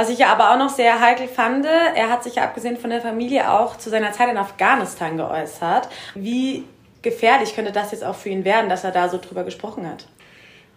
Was 0.00 0.08
ich 0.08 0.20
ja 0.20 0.32
aber 0.32 0.50
auch 0.50 0.56
noch 0.56 0.70
sehr 0.70 0.98
heikel 0.98 1.28
fand, 1.28 1.66
er 1.66 2.08
hat 2.08 2.24
sich 2.24 2.36
ja 2.36 2.44
abgesehen 2.44 2.78
von 2.78 2.88
der 2.88 3.02
Familie 3.02 3.52
auch 3.52 3.76
zu 3.76 3.90
seiner 3.90 4.12
Zeit 4.12 4.30
in 4.30 4.38
Afghanistan 4.38 5.18
geäußert. 5.18 5.90
Wie 6.14 6.64
gefährlich 7.02 7.54
könnte 7.54 7.70
das 7.70 7.92
jetzt 7.92 8.02
auch 8.02 8.14
für 8.14 8.30
ihn 8.30 8.46
werden, 8.46 8.70
dass 8.70 8.82
er 8.82 8.92
da 8.92 9.10
so 9.10 9.18
drüber 9.18 9.44
gesprochen 9.44 9.86
hat? 9.86 10.06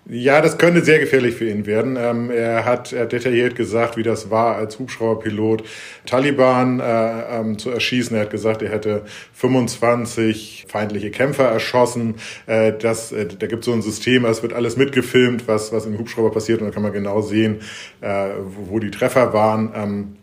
Ja, 0.05 0.41
das 0.41 0.57
könnte 0.57 0.83
sehr 0.83 0.99
gefährlich 0.99 1.35
für 1.35 1.49
ihn 1.49 1.65
werden. 1.65 1.95
Ähm, 1.97 2.29
er, 2.29 2.65
hat, 2.65 2.91
er 2.91 3.05
detailliert 3.05 3.55
gesagt, 3.55 3.95
wie 3.95 4.03
das 4.03 4.29
war, 4.29 4.57
als 4.57 4.77
Hubschrauberpilot 4.77 5.63
Taliban 6.05 6.81
äh, 6.81 7.39
ähm, 7.39 7.57
zu 7.57 7.69
erschießen. 7.69 8.13
Er 8.17 8.23
hat 8.23 8.29
gesagt, 8.29 8.61
er 8.61 8.69
hätte 8.69 9.03
25 9.33 10.65
feindliche 10.67 11.09
Kämpfer 11.09 11.45
erschossen. 11.45 12.15
Äh, 12.47 12.73
das, 12.77 13.13
äh, 13.13 13.27
da 13.27 13.47
gibt 13.47 13.61
es 13.61 13.65
so 13.67 13.71
ein 13.71 13.81
System, 13.81 14.25
es 14.25 14.43
wird 14.43 14.51
alles 14.51 14.75
mitgefilmt, 14.75 15.47
was, 15.47 15.71
was 15.71 15.85
im 15.85 15.97
Hubschrauber 15.97 16.31
passiert 16.31 16.59
und 16.59 16.67
da 16.67 16.73
kann 16.73 16.83
man 16.83 16.91
genau 16.91 17.21
sehen, 17.21 17.61
äh, 18.01 18.31
wo, 18.43 18.73
wo 18.73 18.79
die 18.79 18.91
Treffer 18.91 19.31
waren. 19.31 19.71
Ähm, 19.73 20.15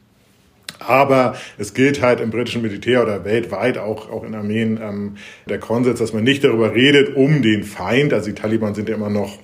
aber 0.79 1.37
es 1.57 1.73
gilt 1.73 2.03
halt 2.03 2.21
im 2.21 2.29
britischen 2.29 2.61
Militär 2.61 3.03
oder 3.03 3.25
weltweit 3.25 3.79
auch, 3.79 4.11
auch 4.11 4.25
in 4.25 4.35
Armeen 4.35 4.79
ähm, 4.83 5.17
der 5.49 5.59
Konsens, 5.59 6.01
dass 6.01 6.13
man 6.13 6.25
nicht 6.25 6.45
darüber 6.45 6.75
redet 6.75 7.17
um 7.17 7.41
den 7.41 7.65
Feind. 7.65 8.13
Also 8.13 8.29
die 8.29 8.35
Taliban 8.35 8.75
sind 8.75 8.91
ja 8.91 8.95
immer 8.95 9.11
noch 9.11 9.39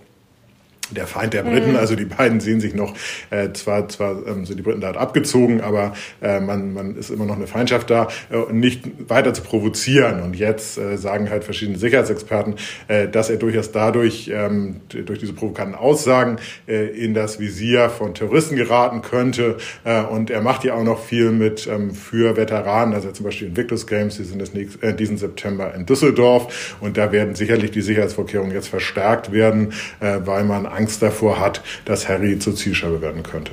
der 0.91 1.07
Feind 1.07 1.35
der 1.35 1.43
Briten. 1.43 1.71
Mhm. 1.71 1.77
Also 1.77 1.97
die 1.97 2.05
beiden 2.05 2.41
sehen 2.41 2.61
sich 2.61 2.75
noch, 2.75 2.95
äh, 3.31 3.53
zwar, 3.53 3.89
zwar 3.89 4.27
ähm, 4.27 4.45
sind 4.47 4.59
die 4.59 4.63
Briten 4.63 4.81
da 4.81 4.93
abgezogen, 4.93 5.61
aber 5.61 5.95
äh, 6.21 6.41
man, 6.41 6.73
man 6.73 6.97
ist 6.97 7.11
immer 7.11 7.27
noch 7.27 7.37
eine 7.37 7.47
Feindschaft 7.47 7.91
da, 7.91 8.09
äh, 8.31 8.53
nicht 8.53 8.85
weiter 9.09 9.35
zu 9.35 9.43
provozieren. 9.43 10.23
Und 10.23 10.37
jetzt 10.37 10.79
äh, 10.79 10.97
sagen 10.97 11.31
halt 11.31 11.45
verschiedene 11.45 11.79
Sicherheitsexperten, 11.79 12.55
äh, 12.89 13.09
dass 13.09 13.31
er 13.31 13.37
durchaus 13.37 13.73
dadurch, 13.73 14.31
ähm, 14.33 14.77
durch 14.89 15.19
diese 15.19 15.33
provokanten 15.33 15.75
Aussagen, 15.75 16.37
äh, 16.67 16.87
in 16.87 17.15
das 17.15 17.41
Visier 17.41 17.91
von 17.91 18.15
Terroristen 18.15 18.57
geraten 18.57 19.03
könnte. 19.03 19.57
Äh, 19.85 20.03
und 20.03 20.31
er 20.31 20.43
macht 20.43 20.65
ja 20.65 20.75
auch 20.75 20.85
noch 20.85 21.05
viel 21.05 21.33
mit 21.33 21.67
ähm, 21.67 21.93
für 21.93 22.37
Veteranen, 22.37 22.95
also 22.95 23.11
zum 23.11 23.25
Beispiel 23.25 23.49
Invictus 23.49 23.87
Games, 23.87 24.17
die 24.17 24.25
sind 24.25 24.41
das 24.41 24.55
nächst, 24.55 24.83
äh, 24.83 24.95
diesen 24.95 25.17
September 25.17 25.75
in 25.75 25.87
Düsseldorf. 25.87 26.77
Und 26.81 26.97
da 26.97 27.13
werden 27.13 27.35
sicherlich 27.35 27.71
die 27.71 27.81
Sicherheitsvorkehrungen 27.81 28.53
jetzt 28.53 28.69
verstärkt 28.69 29.33
werden, 29.33 29.73
äh, 30.01 30.19
weil 30.25 30.45
man 30.45 30.67
Angst 30.77 31.03
davor 31.03 31.41
hat, 31.41 31.63
dass 31.85 32.09
Harry 32.09 32.39
zur 32.39 32.55
Zielscheibe 32.55 33.01
werden 33.01 33.23
könnte. 33.23 33.53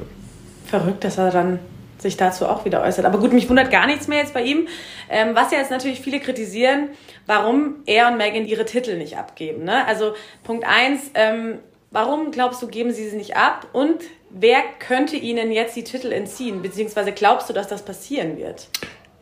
Verrückt, 0.65 1.03
dass 1.03 1.17
er 1.17 1.31
dann 1.31 1.59
sich 2.03 2.17
dazu 2.17 2.47
auch 2.47 2.65
wieder 2.65 2.83
äußert. 2.83 3.05
Aber 3.05 3.17
gut, 3.17 3.33
mich 3.33 3.49
wundert 3.49 3.71
gar 3.71 3.87
nichts 3.87 4.07
mehr 4.07 4.19
jetzt 4.19 4.33
bei 4.33 4.43
ihm. 4.43 4.67
Ähm, 5.09 5.29
was 5.33 5.51
ja 5.51 5.57
jetzt 5.59 5.71
natürlich 5.71 6.01
viele 6.01 6.19
kritisieren, 6.19 6.89
warum 7.25 7.77
er 7.85 8.09
und 8.09 8.17
Megan 8.17 8.45
ihre 8.45 8.65
Titel 8.65 8.97
nicht 8.97 9.17
abgeben. 9.17 9.63
Ne? 9.63 9.87
Also 9.87 10.13
Punkt 10.43 10.65
eins, 10.67 11.11
ähm, 11.15 11.59
warum 11.91 12.31
glaubst 12.31 12.61
du, 12.61 12.67
geben 12.67 12.91
sie 12.91 13.09
sie 13.09 13.15
nicht 13.15 13.37
ab? 13.37 13.67
Und 13.73 14.03
wer 14.29 14.61
könnte 14.79 15.15
ihnen 15.15 15.51
jetzt 15.51 15.75
die 15.75 15.83
Titel 15.83 16.11
entziehen? 16.11 16.61
Beziehungsweise 16.61 17.11
glaubst 17.13 17.49
du, 17.49 17.53
dass 17.53 17.67
das 17.67 17.83
passieren 17.83 18.37
wird? 18.37 18.67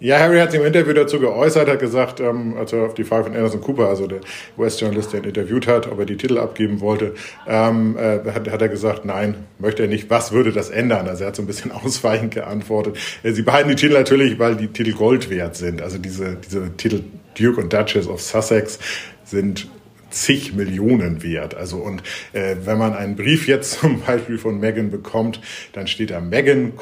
Ja, 0.01 0.17
Harry 0.17 0.39
hat 0.39 0.49
sich 0.49 0.59
im 0.59 0.65
Interview 0.65 0.93
dazu 0.93 1.19
geäußert, 1.19 1.69
hat 1.69 1.79
gesagt, 1.79 2.19
ähm, 2.21 2.55
als 2.57 2.73
er 2.73 2.85
auf 2.85 2.95
die 2.95 3.03
Frage 3.03 3.25
von 3.25 3.35
Anderson 3.35 3.61
Cooper, 3.61 3.87
also 3.87 4.07
der 4.07 4.21
US-Journalist, 4.57 5.13
der 5.13 5.19
ihn 5.19 5.27
interviewt 5.27 5.67
hat, 5.67 5.91
ob 5.91 5.99
er 5.99 6.05
die 6.05 6.17
Titel 6.17 6.39
abgeben 6.39 6.81
wollte, 6.81 7.13
ähm, 7.47 7.95
äh, 7.99 8.31
hat, 8.31 8.49
hat 8.49 8.61
er 8.63 8.67
gesagt, 8.67 9.05
nein, 9.05 9.35
möchte 9.59 9.83
er 9.83 9.87
nicht. 9.87 10.09
Was 10.09 10.31
würde 10.31 10.51
das 10.51 10.71
ändern? 10.71 11.07
Also 11.07 11.23
er 11.23 11.27
hat 11.27 11.35
so 11.35 11.43
ein 11.43 11.45
bisschen 11.45 11.71
ausweichend 11.85 12.33
geantwortet. 12.33 12.97
Äh, 13.21 13.33
sie 13.33 13.43
behalten 13.43 13.69
die 13.69 13.75
Titel 13.75 13.93
natürlich, 13.93 14.39
weil 14.39 14.55
die 14.55 14.69
Titel 14.69 14.93
Gold 14.93 15.29
wert 15.29 15.55
sind. 15.55 15.83
Also 15.83 15.99
diese, 15.99 16.35
diese 16.35 16.75
Titel 16.77 17.03
Duke 17.37 17.61
und 17.61 17.71
Duchess 17.71 18.07
of 18.07 18.23
Sussex 18.23 18.79
sind 19.23 19.69
zig 20.11 20.53
Millionen 20.53 21.23
wert. 21.23 21.55
Also 21.55 21.77
und 21.77 22.03
äh, 22.33 22.55
wenn 22.63 22.77
man 22.77 22.93
einen 22.93 23.15
Brief 23.15 23.47
jetzt 23.47 23.71
zum 23.79 24.01
Beispiel 24.01 24.37
von 24.37 24.59
Meghan 24.59 24.91
bekommt, 24.91 25.41
dann 25.73 25.87
steht 25.87 26.11
da 26.11 26.19
Meghan, 26.19 26.73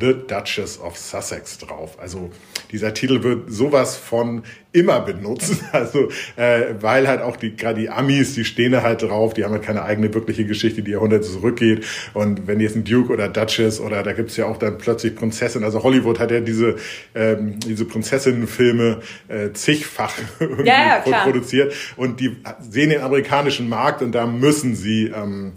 The 0.00 0.14
Duchess 0.26 0.80
of 0.80 0.96
Sussex 0.96 1.58
drauf. 1.58 1.98
Also 2.00 2.30
dieser 2.70 2.92
Titel 2.94 3.22
wird 3.22 3.52
sowas 3.52 3.96
von 3.96 4.42
immer 4.74 5.00
benutzen. 5.00 5.60
Also 5.72 6.08
äh, 6.36 6.74
weil 6.80 7.08
halt 7.08 7.20
auch 7.20 7.36
die 7.36 7.56
gerade 7.56 7.80
die 7.80 7.90
Amis, 7.90 8.34
die 8.34 8.44
stehen 8.44 8.72
da 8.72 8.82
halt 8.82 9.02
drauf, 9.02 9.34
die 9.34 9.44
haben 9.44 9.52
halt 9.52 9.62
keine 9.62 9.82
eigene 9.82 10.12
wirkliche 10.14 10.44
Geschichte, 10.44 10.82
die 10.82 10.92
Jahrhunderte 10.92 11.26
zurückgeht. 11.26 11.84
Und 12.12 12.46
wenn 12.46 12.60
jetzt 12.60 12.76
ein 12.76 12.84
Duke 12.84 13.12
oder 13.12 13.28
Duchess 13.28 13.80
oder 13.80 14.02
da 14.02 14.12
gibt's 14.12 14.36
ja 14.36 14.46
auch 14.46 14.56
dann 14.56 14.78
plötzlich 14.78 15.16
Prinzessin, 15.16 15.64
also 15.64 15.82
Hollywood 15.82 16.20
hat 16.20 16.30
ja 16.30 16.40
diese 16.40 16.76
ähm, 17.14 17.58
diese 17.60 17.84
Prinzessinnenfilme 17.84 19.00
äh, 19.28 19.52
zigfach 19.52 20.14
irgendwie 20.38 20.66
ja, 20.68 21.02
ja, 21.04 21.24
produziert 21.24 21.74
und 21.96 22.20
die 22.20 22.36
sehen 22.70 22.90
den 22.90 23.00
amerikanischen 23.00 23.68
Markt 23.68 24.02
und 24.02 24.12
da 24.12 24.26
müssen 24.26 24.74
sie 24.74 25.06
ähm, 25.06 25.52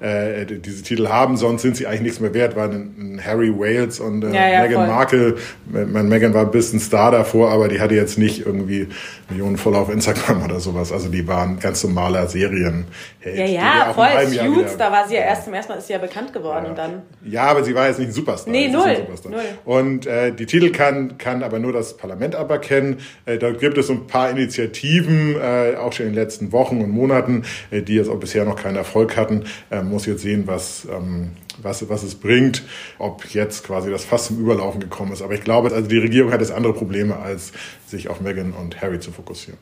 äh, 0.00 0.46
diese 0.46 0.82
Titel 0.82 1.08
haben, 1.08 1.36
sonst 1.36 1.62
sind 1.62 1.76
sie 1.76 1.86
eigentlich 1.86 2.02
nichts 2.02 2.20
mehr 2.20 2.34
wert. 2.34 2.56
Waren 2.56 2.94
ein, 2.98 3.20
Harry 3.24 3.52
Wales 3.56 4.00
und 4.00 4.22
äh, 4.24 4.32
ja, 4.32 4.48
ja, 4.48 4.62
Meghan 4.62 4.86
Markle. 4.86 5.36
Mein 5.66 6.08
Meghan 6.08 6.34
war 6.34 6.42
ein 6.42 6.50
bisschen 6.50 6.80
Star 6.80 7.10
davor, 7.10 7.50
aber 7.50 7.68
die 7.68 7.80
hatte 7.80 7.94
jetzt 7.94 8.18
nicht 8.18 8.46
irgendwie 8.46 8.88
Millionen 9.28 9.56
Follower 9.56 9.82
auf 9.82 9.90
Instagram 9.90 10.44
oder 10.44 10.60
sowas. 10.60 10.92
Also 10.92 11.08
die 11.08 11.26
waren 11.26 11.58
ganz 11.58 11.82
normaler 11.82 12.28
Serien. 12.28 12.86
Ja, 13.24 13.44
ja, 13.44 13.92
voll. 13.94 14.08
Suits, 14.26 14.76
da 14.76 14.92
war 14.92 15.08
sie 15.08 15.16
ja 15.16 15.22
erst 15.22 15.44
zum 15.44 15.54
ersten 15.54 15.72
Mal 15.72 15.78
ist 15.78 15.88
sie 15.88 15.92
ja 15.92 15.98
bekannt 15.98 16.32
geworden 16.32 16.64
ja. 16.64 16.70
und 16.70 16.78
dann. 16.78 17.02
Ja, 17.24 17.42
aber 17.44 17.64
sie 17.64 17.74
war 17.74 17.88
jetzt 17.88 17.98
nicht 17.98 18.08
ein 18.08 18.12
Superstar. 18.12 18.52
Nee, 18.52 18.68
null. 18.68 19.06
null. 19.28 19.40
Und 19.64 20.06
äh, 20.06 20.32
die 20.32 20.46
Titel 20.46 20.70
kann, 20.70 21.18
kann 21.18 21.42
aber 21.42 21.58
nur 21.58 21.72
das 21.72 21.96
Parlament 21.96 22.34
aberkennen. 22.34 22.98
Äh, 23.26 23.38
da 23.38 23.50
gibt 23.50 23.76
es 23.78 23.88
so 23.88 23.94
ein 23.94 24.06
paar 24.06 24.30
Initiativen, 24.30 25.36
äh, 25.36 25.76
auch 25.76 25.92
schon 25.92 26.06
in 26.06 26.12
den 26.12 26.22
letzten 26.22 26.52
Wochen 26.52 26.80
und 26.80 26.90
Monaten, 26.90 27.42
äh, 27.70 27.82
die 27.82 27.96
jetzt 27.96 28.08
auch 28.08 28.18
bisher 28.18 28.44
noch 28.44 28.56
keinen 28.56 28.76
Erfolg 28.76 29.16
hatten. 29.16 29.44
Äh, 29.88 29.92
muss 29.92 30.06
jetzt 30.06 30.22
sehen, 30.22 30.46
was, 30.46 30.86
ähm, 30.90 31.32
was, 31.60 31.88
was 31.88 32.02
es 32.02 32.14
bringt, 32.14 32.62
ob 32.98 33.24
jetzt 33.34 33.64
quasi 33.64 33.90
das 33.90 34.04
Fass 34.04 34.26
zum 34.26 34.38
Überlaufen 34.40 34.80
gekommen 34.80 35.12
ist. 35.12 35.22
Aber 35.22 35.34
ich 35.34 35.42
glaube, 35.42 35.72
also 35.72 35.88
die 35.88 35.98
Regierung 35.98 36.32
hat 36.32 36.40
jetzt 36.40 36.52
andere 36.52 36.72
Probleme, 36.72 37.16
als 37.16 37.52
sich 37.86 38.08
auf 38.08 38.20
Meghan 38.20 38.52
und 38.52 38.80
Harry 38.80 39.00
zu 39.00 39.12
fokussieren. 39.12 39.58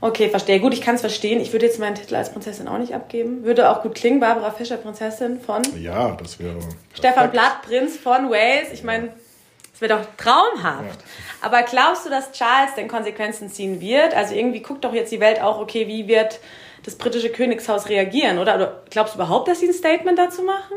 Okay, 0.00 0.28
verstehe. 0.30 0.60
Gut, 0.60 0.72
ich 0.74 0.80
kann 0.80 0.94
es 0.94 1.00
verstehen. 1.00 1.40
Ich 1.40 1.52
würde 1.52 1.66
jetzt 1.66 1.80
meinen 1.80 1.96
Titel 1.96 2.14
als 2.14 2.32
Prinzessin 2.32 2.68
auch 2.68 2.78
nicht 2.78 2.94
abgeben. 2.94 3.42
Würde 3.44 3.68
auch 3.68 3.82
gut 3.82 3.96
klingen. 3.96 4.20
Barbara 4.20 4.52
Fischer, 4.52 4.76
Prinzessin 4.76 5.40
von. 5.40 5.62
Ja, 5.80 6.12
das 6.12 6.38
wäre. 6.38 6.58
Stefan 6.94 7.32
Blatt, 7.32 7.62
Prinz 7.62 7.96
von 7.96 8.30
Wales. 8.30 8.68
Ich 8.72 8.84
meine, 8.84 9.08
es 9.74 9.80
wäre 9.80 9.98
doch 9.98 10.06
traumhaft. 10.16 11.00
Ja. 11.00 11.46
Aber 11.46 11.62
glaubst 11.62 12.06
du, 12.06 12.10
dass 12.10 12.30
Charles 12.30 12.74
den 12.76 12.86
Konsequenzen 12.86 13.50
ziehen 13.50 13.80
wird? 13.80 14.14
Also 14.14 14.36
irgendwie 14.36 14.60
guckt 14.60 14.84
doch 14.84 14.92
jetzt 14.92 15.10
die 15.10 15.18
Welt 15.18 15.40
auch, 15.40 15.58
okay, 15.58 15.88
wie 15.88 16.06
wird 16.06 16.38
das 16.88 16.96
britische 16.96 17.30
Königshaus 17.30 17.88
reagieren, 17.88 18.38
oder? 18.38 18.56
Oder 18.56 18.82
glaubst 18.90 19.14
du 19.14 19.18
überhaupt, 19.18 19.48
dass 19.48 19.60
sie 19.60 19.66
ein 19.66 19.74
Statement 19.74 20.18
dazu 20.18 20.42
machen? 20.42 20.76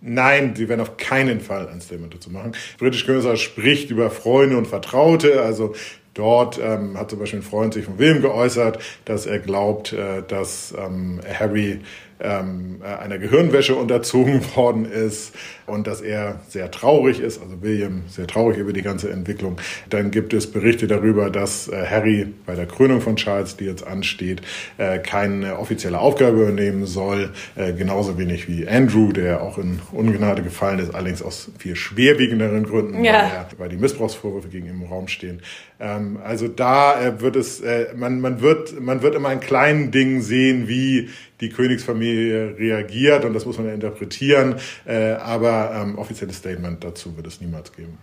Nein, 0.00 0.54
sie 0.56 0.68
werden 0.68 0.80
auf 0.80 0.96
keinen 0.96 1.40
Fall 1.40 1.68
ein 1.68 1.80
Statement 1.80 2.14
dazu 2.14 2.30
machen. 2.30 2.52
Das 2.52 2.78
britische 2.78 3.06
Königshaus 3.06 3.40
spricht 3.40 3.90
über 3.90 4.10
Freunde 4.10 4.56
und 4.56 4.66
Vertraute, 4.66 5.42
also 5.42 5.74
Dort 6.14 6.58
ähm, 6.58 6.98
hat 6.98 7.10
zum 7.10 7.20
Beispiel 7.20 7.38
ein 7.38 7.44
Freund 7.44 7.72
sich 7.72 7.84
von 7.84 7.98
William 7.98 8.20
geäußert, 8.20 8.80
dass 9.04 9.26
er 9.26 9.38
glaubt, 9.38 9.92
äh, 9.92 10.22
dass 10.26 10.74
ähm, 10.76 11.20
Harry 11.38 11.80
ähm, 12.20 12.80
äh, 12.82 13.02
einer 13.02 13.18
Gehirnwäsche 13.18 13.74
unterzogen 13.74 14.40
worden 14.54 14.84
ist 14.84 15.32
und 15.66 15.86
dass 15.86 16.00
er 16.00 16.40
sehr 16.48 16.70
traurig 16.70 17.20
ist, 17.20 17.40
also 17.40 17.62
William 17.62 18.02
sehr 18.08 18.26
traurig 18.26 18.58
über 18.58 18.72
die 18.72 18.82
ganze 18.82 19.10
Entwicklung. 19.10 19.58
Dann 19.88 20.10
gibt 20.10 20.32
es 20.34 20.50
Berichte 20.50 20.86
darüber, 20.86 21.30
dass 21.30 21.68
äh, 21.68 21.86
Harry 21.88 22.26
bei 22.46 22.54
der 22.54 22.66
Krönung 22.66 23.00
von 23.00 23.16
Charles, 23.16 23.56
die 23.56 23.64
jetzt 23.64 23.86
ansteht, 23.86 24.42
äh, 24.78 24.98
keine 24.98 25.58
offizielle 25.58 25.98
Aufgabe 25.98 26.42
übernehmen 26.42 26.86
soll, 26.86 27.30
äh, 27.56 27.72
genauso 27.72 28.18
wenig 28.18 28.48
wie 28.48 28.68
Andrew, 28.68 29.12
der 29.12 29.42
auch 29.42 29.58
in 29.58 29.80
Ungnade 29.92 30.42
gefallen 30.42 30.78
ist, 30.80 30.94
allerdings 30.94 31.22
aus 31.22 31.50
viel 31.58 31.76
schwerwiegenderen 31.76 32.64
Gründen, 32.64 33.04
ja. 33.04 33.12
weil, 33.12 33.20
er, 33.20 33.48
weil 33.58 33.68
die 33.68 33.76
Missbrauchsvorwürfe 33.76 34.48
gegen 34.48 34.66
ihn 34.66 34.82
im 34.82 34.84
Raum 34.84 35.08
stehen. 35.08 35.40
Ähm, 35.78 36.18
also 36.22 36.48
da 36.48 37.00
äh, 37.00 37.20
wird 37.20 37.36
es, 37.36 37.60
äh, 37.60 37.86
man, 37.96 38.20
man, 38.20 38.40
wird, 38.40 38.80
man 38.80 39.02
wird 39.02 39.14
immer 39.14 39.32
in 39.32 39.40
kleinen 39.40 39.90
Dingen 39.90 40.20
sehen, 40.20 40.68
wie 40.68 41.08
die 41.40 41.48
Königsfamilie 41.48 42.56
reagiert 42.58 43.24
und 43.24 43.32
das 43.32 43.46
muss 43.46 43.58
man 43.58 43.66
ja 43.66 43.74
interpretieren. 43.74 44.56
Äh, 44.86 45.12
aber 45.12 45.72
ähm, 45.74 45.98
offizielles 45.98 46.36
Statement 46.36 46.84
dazu 46.84 47.16
wird 47.16 47.26
es 47.26 47.40
niemals 47.40 47.72
geben. 47.72 47.98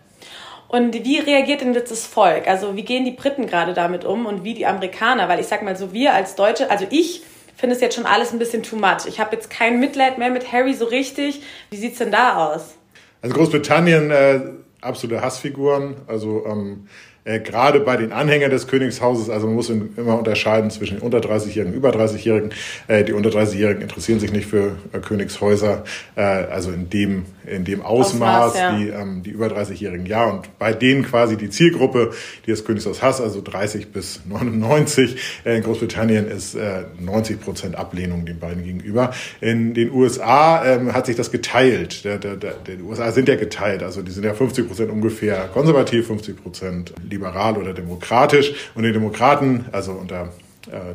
Und 0.68 0.94
wie 0.94 1.20
reagiert 1.20 1.62
denn 1.62 1.74
jetzt 1.74 1.92
das 1.92 2.06
Volk? 2.06 2.48
Also 2.48 2.76
wie 2.76 2.84
gehen 2.84 3.06
die 3.06 3.12
Briten 3.12 3.48
gerade 3.48 3.74
damit 3.74 4.04
um 4.04 4.26
und 4.26 4.44
wie 4.44 4.54
die 4.54 4.66
Amerikaner? 4.66 5.30
Weil 5.30 5.40
ich 5.40 5.48
sag 5.48 5.64
mal 5.64 5.78
so, 5.78 5.94
wir 5.94 6.14
als 6.14 6.36
Deutsche, 6.36 6.70
also 6.70 6.86
ich 6.90 7.24
finde 7.56 7.76
es 7.76 7.82
jetzt 7.82 7.96
schon 7.96 8.06
alles 8.06 8.34
ein 8.34 8.40
bisschen 8.40 8.64
too 8.64 8.76
much. 8.76 9.08
Ich 9.08 9.20
habe 9.20 9.36
jetzt 9.36 9.50
kein 9.50 9.80
Mitleid 9.80 10.18
mehr 10.18 10.30
mit 10.30 10.52
Harry 10.52 10.74
so 10.74 10.86
richtig. 10.86 11.42
Wie 11.70 11.78
sieht's 11.78 12.00
denn 12.00 12.12
da 12.12 12.48
aus? 12.48 12.76
Also 13.22 13.36
Großbritannien, 13.36 14.12
äh, 14.12 14.42
absolute 14.82 15.22
Hassfiguren. 15.22 15.96
Also 16.08 16.46
ähm, 16.46 16.88
äh, 17.28 17.40
gerade 17.40 17.82
bei 17.82 17.98
den 17.98 18.14
Anhängern 18.14 18.52
des 18.52 18.68
Königshauses, 18.68 19.30
also 19.30 19.48
man 19.48 19.56
muss 19.56 19.70
immer 19.70 20.18
unterscheiden 20.18 20.72
zwischen 20.72 21.00
unter 21.00 21.18
30-Jährigen 21.20 21.74
und 21.74 21.78
über 21.78 21.90
30-Jährigen. 21.90 22.52
Äh, 22.88 23.04
die 23.04 23.12
unter 23.12 23.30
30-Jährigen 23.30 23.82
interessieren 23.82 24.20
sich 24.20 24.32
nicht 24.32 24.48
für 24.48 24.78
äh, 24.94 25.00
Königshäuser, 25.00 25.84
äh, 26.16 26.22
also 26.22 26.72
in 26.72 26.90
dem, 26.90 27.26
in 27.46 27.66
dem 27.66 27.82
Ausmaß, 27.82 28.52
Ausmaß 28.52 28.58
ja. 28.58 28.78
die, 28.78 28.88
ähm, 28.90 29.24
die 29.24 29.32
über 29.32 29.48
30-Jährigen 29.48 30.06
ja. 30.06 30.26
Und 30.26 30.58
bei 30.58 30.72
denen 30.74 31.04
quasi 31.04 31.36
die 31.36 31.50
Zielgruppe, 31.50 32.12
die 32.46 32.52
das 32.52 32.64
Königshaus 32.64 33.02
hasst, 33.02 33.20
also 33.20 33.42
30 33.42 33.92
bis 33.92 34.22
99, 34.26 35.18
äh, 35.44 35.58
in 35.58 35.64
Großbritannien 35.64 36.28
ist 36.28 36.56
äh, 36.56 36.84
90 37.00 37.42
Prozent 37.42 37.76
Ablehnung 37.76 38.26
den 38.26 38.40
beiden 38.40 38.64
gegenüber. 38.64 39.12
In 39.42 39.74
den 39.74 39.92
USA 39.92 40.66
ähm, 40.66 40.94
hat 40.94 41.08
sich 41.08 41.18
das 41.18 41.32
geteilt. 41.32 42.06
Der, 42.06 42.20
der, 42.20 42.38
der, 42.38 42.54
die 42.66 42.82
USA 42.82 43.12
sind 43.12 43.28
ja 43.28 43.36
geteilt, 43.36 43.84
also 43.84 44.02
die 44.02 44.12
sind 44.12 44.24
ja 44.24 44.34
50 44.34 44.66
Prozent 44.66 44.92
ungefähr 44.92 45.50
konservativ, 45.54 46.08
50 46.08 46.42
Prozent 46.42 46.94
liberal 47.10 47.17
oder 47.58 47.74
demokratisch. 47.74 48.54
Und 48.76 48.84
die 48.84 48.92
Demokraten, 48.92 49.66
also 49.72 49.94
unter 49.94 50.30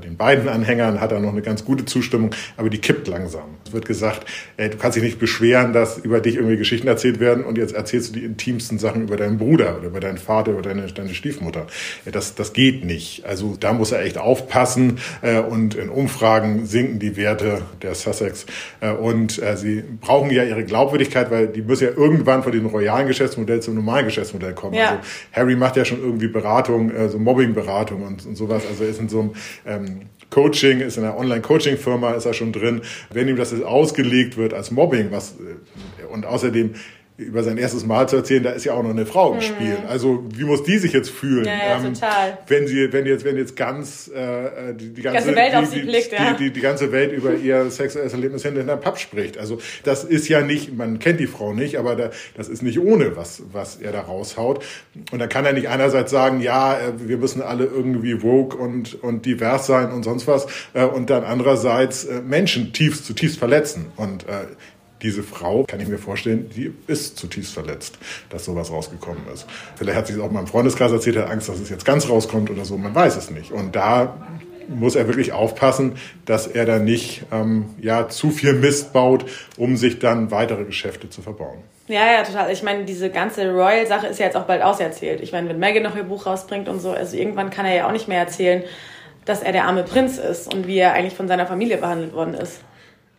den 0.04 0.16
beiden 0.16 0.48
Anhängern 0.48 1.00
hat 1.00 1.12
er 1.12 1.20
noch 1.20 1.32
eine 1.32 1.42
ganz 1.42 1.64
gute 1.64 1.84
Zustimmung, 1.84 2.30
aber 2.56 2.70
die 2.70 2.78
kippt 2.78 3.08
langsam. 3.08 3.56
Es 3.66 3.72
wird 3.72 3.86
gesagt, 3.86 4.26
ey, 4.56 4.70
du 4.70 4.76
kannst 4.76 4.96
dich 4.96 5.02
nicht 5.02 5.18
beschweren, 5.18 5.72
dass 5.72 5.98
über 5.98 6.20
dich 6.20 6.36
irgendwie 6.36 6.56
Geschichten 6.56 6.88
erzählt 6.88 7.20
werden 7.20 7.44
und 7.44 7.58
jetzt 7.58 7.74
erzählst 7.74 8.10
du 8.10 8.20
die 8.20 8.24
intimsten 8.24 8.78
Sachen 8.78 9.02
über 9.02 9.16
deinen 9.16 9.38
Bruder 9.38 9.78
oder 9.78 9.88
über 9.88 10.00
deinen 10.00 10.18
Vater 10.18 10.52
oder 10.52 10.62
deine, 10.62 10.86
deine 10.86 11.14
Stiefmutter. 11.14 11.66
Das, 12.10 12.34
das 12.34 12.52
geht 12.52 12.84
nicht. 12.84 13.24
Also 13.24 13.56
da 13.58 13.72
muss 13.72 13.92
er 13.92 14.02
echt 14.02 14.18
aufpassen 14.18 14.98
äh, 15.22 15.38
und 15.38 15.74
in 15.74 15.88
Umfragen 15.88 16.66
sinken 16.66 16.98
die 16.98 17.16
Werte 17.16 17.62
der 17.82 17.94
Sussex 17.94 18.46
äh, 18.80 18.90
und 18.90 19.42
äh, 19.42 19.56
sie 19.56 19.82
brauchen 20.00 20.30
ja 20.30 20.44
ihre 20.44 20.64
Glaubwürdigkeit, 20.64 21.30
weil 21.30 21.48
die 21.48 21.62
müssen 21.62 21.84
ja 21.84 21.90
irgendwann 21.96 22.42
von 22.42 22.52
diesem 22.52 22.66
royalen 22.66 23.06
Geschäftsmodell 23.06 23.60
zum 23.60 23.74
normalen 23.74 24.06
Geschäftsmodell 24.06 24.54
kommen. 24.54 24.74
Ja. 24.74 24.90
Also 24.90 25.02
Harry 25.32 25.56
macht 25.56 25.76
ja 25.76 25.84
schon 25.84 26.00
irgendwie 26.00 26.28
Beratung, 26.28 26.90
äh, 26.90 27.08
so 27.08 27.18
Mobbing-Beratung 27.18 28.02
und, 28.02 28.26
und 28.26 28.36
sowas. 28.36 28.62
Also 28.68 28.84
ist 28.84 29.00
in 29.00 29.08
so 29.08 29.20
einem 29.20 29.30
ähm, 29.66 30.02
Coaching, 30.30 30.80
ist 30.80 30.96
in 30.96 31.04
einer 31.04 31.16
Online-Coaching-Firma, 31.16 32.12
ist 32.12 32.24
er 32.24 32.32
schon 32.32 32.52
drin. 32.52 32.80
Wenn 33.10 33.28
ihm 33.28 33.36
das 33.36 33.52
ausgelegt 33.62 34.36
wird 34.36 34.54
als 34.54 34.70
Mobbing, 34.70 35.10
was, 35.10 35.34
äh, 35.34 36.04
und 36.06 36.24
außerdem 36.24 36.74
über 37.18 37.42
sein 37.42 37.58
erstes 37.58 37.84
Mal 37.84 38.08
zu 38.08 38.16
erzählen, 38.16 38.42
da 38.42 38.50
ist 38.50 38.64
ja 38.64 38.72
auch 38.72 38.82
noch 38.82 38.90
eine 38.90 39.04
Frau 39.04 39.32
im 39.32 39.36
mhm. 39.36 39.42
Spiel. 39.42 39.76
Also 39.88 40.24
wie 40.34 40.44
muss 40.44 40.62
die 40.62 40.78
sich 40.78 40.92
jetzt 40.92 41.10
fühlen? 41.10 41.44
Ja, 41.44 41.52
ja, 41.52 41.76
ähm, 41.76 41.92
total. 41.92 42.38
Wenn 42.46 42.66
sie, 42.66 42.92
wenn 42.92 43.06
jetzt, 43.06 43.24
wenn 43.24 43.36
jetzt 43.36 43.54
ganz 43.54 44.08
äh, 44.08 44.74
die, 44.74 44.94
die, 44.94 45.02
ganze, 45.02 45.18
ganze 45.18 45.36
Welt 45.36 45.52
die, 45.52 45.56
auf 45.56 45.66
sie 45.66 45.80
blickt, 45.80 46.12
ja. 46.12 46.32
Die, 46.32 46.44
die, 46.44 46.52
die, 46.52 46.60
ganze 46.60 46.90
Welt 46.90 47.12
über 47.12 47.34
ihr 47.34 47.70
sexuelles 47.70 48.12
Erlebnis 48.12 48.42
hinter 48.42 48.60
einem 48.60 48.80
Pub 48.80 48.98
spricht. 48.98 49.36
Also 49.36 49.58
das 49.84 50.04
ist 50.04 50.28
ja 50.28 50.40
nicht, 50.40 50.74
man 50.76 50.98
kennt 50.98 51.20
die 51.20 51.26
Frau 51.26 51.52
nicht, 51.52 51.76
aber 51.76 51.96
da, 51.96 52.10
das 52.34 52.48
ist 52.48 52.62
nicht 52.62 52.80
ohne, 52.80 53.16
was, 53.16 53.42
was 53.52 53.76
er 53.76 53.92
da 53.92 54.00
raushaut. 54.00 54.64
Und 55.10 55.18
da 55.18 55.26
kann 55.26 55.44
er 55.44 55.52
nicht 55.52 55.68
einerseits 55.68 56.10
sagen, 56.10 56.40
ja, 56.40 56.78
äh, 56.78 56.92
wir 56.96 57.18
müssen 57.18 57.42
alle 57.42 57.64
irgendwie 57.64 58.22
woke 58.22 58.56
und, 58.56 59.02
und 59.02 59.26
divers 59.26 59.66
sein 59.66 59.92
und 59.92 60.02
sonst 60.02 60.26
was, 60.26 60.46
äh, 60.72 60.84
und 60.84 61.10
dann 61.10 61.24
andererseits 61.24 62.04
äh, 62.04 62.22
Menschen 62.22 62.72
tiefst, 62.72 63.04
zutiefst 63.04 63.38
verletzen. 63.38 63.92
Und 63.96 64.24
äh, 64.24 64.46
diese 65.02 65.22
Frau, 65.22 65.64
kann 65.64 65.80
ich 65.80 65.88
mir 65.88 65.98
vorstellen, 65.98 66.50
die 66.54 66.72
ist 66.86 67.16
zutiefst 67.16 67.52
verletzt, 67.52 67.98
dass 68.30 68.44
sowas 68.44 68.70
rausgekommen 68.70 69.22
ist. 69.32 69.46
Vielleicht 69.76 69.98
hat 69.98 70.06
sie 70.06 70.14
es 70.14 70.20
auch 70.20 70.30
mal 70.30 70.40
im 70.40 70.46
Freundeskreis 70.46 70.92
erzählt, 70.92 71.16
hat 71.16 71.30
Angst, 71.30 71.48
dass 71.48 71.60
es 71.60 71.70
jetzt 71.70 71.84
ganz 71.84 72.08
rauskommt 72.08 72.50
oder 72.50 72.64
so, 72.64 72.76
man 72.76 72.94
weiß 72.94 73.16
es 73.16 73.30
nicht. 73.30 73.52
Und 73.52 73.74
da 73.76 74.16
muss 74.68 74.94
er 74.94 75.06
wirklich 75.06 75.32
aufpassen, 75.32 75.96
dass 76.24 76.46
er 76.46 76.64
da 76.64 76.78
nicht 76.78 77.24
ähm, 77.32 77.66
ja, 77.80 78.08
zu 78.08 78.30
viel 78.30 78.54
Mist 78.54 78.92
baut, 78.92 79.24
um 79.56 79.76
sich 79.76 79.98
dann 79.98 80.30
weitere 80.30 80.64
Geschäfte 80.64 81.10
zu 81.10 81.22
verbauen. 81.22 81.58
Ja, 81.88 82.12
ja, 82.12 82.22
total. 82.22 82.50
Ich 82.52 82.62
meine, 82.62 82.84
diese 82.84 83.10
ganze 83.10 83.50
Royal-Sache 83.50 84.06
ist 84.06 84.18
ja 84.18 84.26
jetzt 84.26 84.36
auch 84.36 84.44
bald 84.44 84.62
auserzählt. 84.62 85.20
Ich 85.20 85.32
meine, 85.32 85.48
wenn 85.48 85.58
Meghan 85.58 85.82
noch 85.82 85.96
ihr 85.96 86.04
Buch 86.04 86.26
rausbringt 86.26 86.68
und 86.68 86.80
so, 86.80 86.92
also 86.92 87.16
irgendwann 87.16 87.50
kann 87.50 87.66
er 87.66 87.74
ja 87.74 87.86
auch 87.88 87.92
nicht 87.92 88.08
mehr 88.08 88.20
erzählen, 88.20 88.62
dass 89.24 89.42
er 89.42 89.52
der 89.52 89.64
arme 89.64 89.82
Prinz 89.82 90.18
ist 90.18 90.52
und 90.52 90.66
wie 90.66 90.78
er 90.78 90.94
eigentlich 90.94 91.14
von 91.14 91.28
seiner 91.28 91.46
Familie 91.46 91.76
behandelt 91.76 92.14
worden 92.14 92.34
ist. 92.34 92.60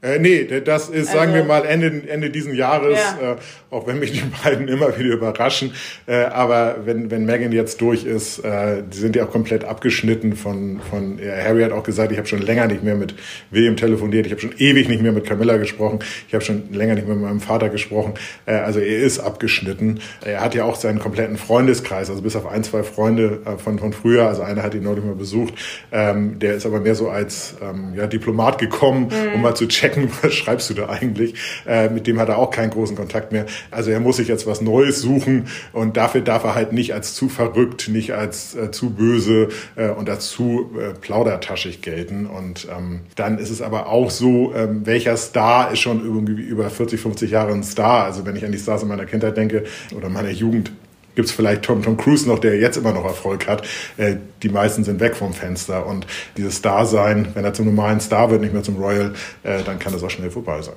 Äh, 0.04 0.20
nee, 0.20 0.44
das 0.44 0.90
ist, 0.90 1.08
sagen 1.08 1.32
also, 1.32 1.36
wir 1.36 1.44
mal, 1.46 1.66
Ende, 1.66 2.04
Ende 2.08 2.30
diesen 2.30 2.54
Jahres, 2.54 3.00
ja. 3.00 3.34
äh, 3.34 3.36
auch 3.70 3.88
wenn 3.88 4.00
mich 4.00 4.12
die 4.12 4.22
beiden 4.44 4.68
immer 4.68 4.98
wieder 4.98 5.14
überraschen. 5.14 5.74
Äh, 6.06 6.26
aber 6.26 6.78
wenn, 6.86 7.10
wenn 7.10 7.26
Megan 7.26 7.54
jetzt 7.54 7.80
durch 7.80 8.06
ist, 8.06 8.40
äh, 8.40 8.84
die 8.84 8.98
sind 8.98 9.16
ja 9.16 9.26
auch 9.26 9.32
komplett 9.32 9.64
abgeschnitten 9.64 10.36
von, 10.36 10.82
von 10.90 11.20
ja, 11.20 11.34
Harry 11.38 11.64
hat 11.64 11.72
auch 11.72 11.84
gesagt, 11.84 12.12
ich 12.12 12.18
habe 12.18 12.28
schon 12.28 12.42
länger 12.42 12.68
nicht 12.68 12.84
mehr 12.84 12.96
mit 12.96 13.16
William 13.50 13.78
telefoniert, 13.78 14.26
ich 14.26 14.32
habe 14.34 14.42
schon 14.42 14.54
ewig 14.58 14.90
nicht 14.90 15.02
mehr 15.02 15.14
mit 15.14 15.26
Camilla 15.26 15.58
gesprochen, 15.58 16.00
ich 16.28 16.34
habe 16.34 16.44
schon 16.44 16.74
länger 16.74 16.96
nicht 16.96 17.08
mehr 17.08 17.16
mit 17.16 17.26
meinem 17.26 17.40
Vater 17.40 17.70
gesprochen. 17.70 18.16
Äh, 18.46 18.56
also 18.56 18.80
er 18.80 19.00
ist 19.00 19.20
abgeschnitten. 19.20 20.00
Er 20.26 20.42
hat 20.42 20.54
ja 20.54 20.66
auch 20.66 20.76
seinen 20.76 21.00
kompletten 21.00 21.38
Freundeskreis, 21.38 22.10
also 22.10 22.22
bis 22.22 22.36
auf 22.36 22.46
ein, 22.46 22.64
zwei 22.64 22.84
Freunde 22.84 23.40
äh, 23.46 23.58
von, 23.58 23.80
von 23.80 23.94
früher, 23.94 24.28
also 24.28 24.42
einer 24.42 24.64
hat 24.64 24.74
ihn 24.76 24.84
neulich 24.84 25.06
mal 25.06 25.16
besucht, 25.16 25.54
ähm, 25.92 26.40
der 26.40 26.56
ist 26.56 26.66
aber 26.66 26.82
mehr 26.82 26.96
so 26.96 27.10
als 27.10 27.56
ähm, 27.62 27.94
ja, 27.96 28.08
Diplomat 28.08 28.60
gekommen, 28.60 29.08
mhm. 29.08 29.36
um 29.36 29.42
mal 29.42 29.56
zu 29.56 29.68
checken, 29.68 29.93
Becken, 29.94 30.12
was 30.22 30.34
schreibst 30.34 30.70
du 30.70 30.74
da 30.74 30.90
eigentlich? 30.90 31.36
Äh, 31.66 31.90
mit 31.90 32.08
dem 32.08 32.20
hat 32.20 32.30
er 32.30 32.38
auch 32.38 32.52
keinen 32.52 32.70
großen 32.70 32.96
Kontakt 32.96 33.32
mehr. 33.32 33.46
Also 33.72 33.92
er 33.92 34.00
muss 34.00 34.18
sich 34.18 34.28
jetzt 34.28 34.46
was 34.48 34.62
Neues 34.62 35.02
suchen 35.02 35.48
und 35.72 35.98
dafür 35.98 36.22
darf 36.22 36.44
er 36.44 36.56
halt 36.56 36.74
nicht 36.74 36.94
als 36.94 37.14
zu 37.14 37.30
verrückt, 37.30 37.90
nicht 37.90 38.14
als 38.14 38.56
äh, 38.56 38.72
zu 38.72 38.92
böse 38.92 39.50
äh, 39.76 39.90
und 39.90 40.10
als 40.10 40.30
zu 40.30 40.72
äh, 40.78 40.94
plaudertaschig 40.94 41.82
gelten. 41.82 42.26
Und 42.26 42.68
ähm, 42.76 43.02
dann 43.16 43.38
ist 43.38 43.50
es 43.50 43.62
aber 43.62 43.88
auch 43.88 44.10
so, 44.10 44.54
ähm, 44.56 44.86
welcher 44.86 45.18
Star 45.18 45.72
ist 45.72 45.80
schon 45.80 46.04
irgendwie 46.04 46.42
über 46.42 46.70
40, 46.70 47.00
50 47.00 47.32
Jahre 47.32 47.54
ein 47.54 47.64
Star? 47.64 48.06
Also 48.06 48.26
wenn 48.26 48.36
ich 48.36 48.46
an 48.46 48.52
die 48.52 48.60
Stars 48.60 48.84
in 48.84 48.90
meiner 48.90 49.06
Kindheit 49.06 49.38
denke 49.38 49.64
oder 49.96 50.10
meiner 50.10 50.32
Jugend, 50.32 50.72
gibt 51.16 51.28
es 51.28 51.34
vielleicht 51.34 51.64
Tom, 51.64 51.82
Tom 51.84 51.98
Cruise 51.98 52.28
noch, 52.28 52.40
der 52.40 52.58
jetzt 52.58 52.78
immer 52.78 52.94
noch 52.94 53.06
Erfolg 53.06 53.48
hat. 53.48 53.66
Äh, 53.98 54.16
die 54.42 54.50
meisten 54.50 54.84
sind 54.84 55.00
weg 55.00 55.16
vom 55.16 55.34
Fenster. 55.34 55.86
Und 55.86 56.08
dieses 56.38 56.58
Star 56.58 56.86
sein, 56.86 57.30
wenn 57.34 57.44
er 57.46 57.54
zum 57.54 57.66
normalen 57.66 58.00
Star 58.00 58.32
wird, 58.32 58.42
nicht 58.42 58.54
mehr 58.54 58.64
zum 58.64 58.78
Royal, 58.78 59.14
äh, 59.44 59.64
dann 59.64 59.80
kann 59.80 59.94
das 59.94 60.04
auch 60.04 60.10
schnell 60.10 60.32
vorbei 60.32 60.62
sein. 60.62 60.76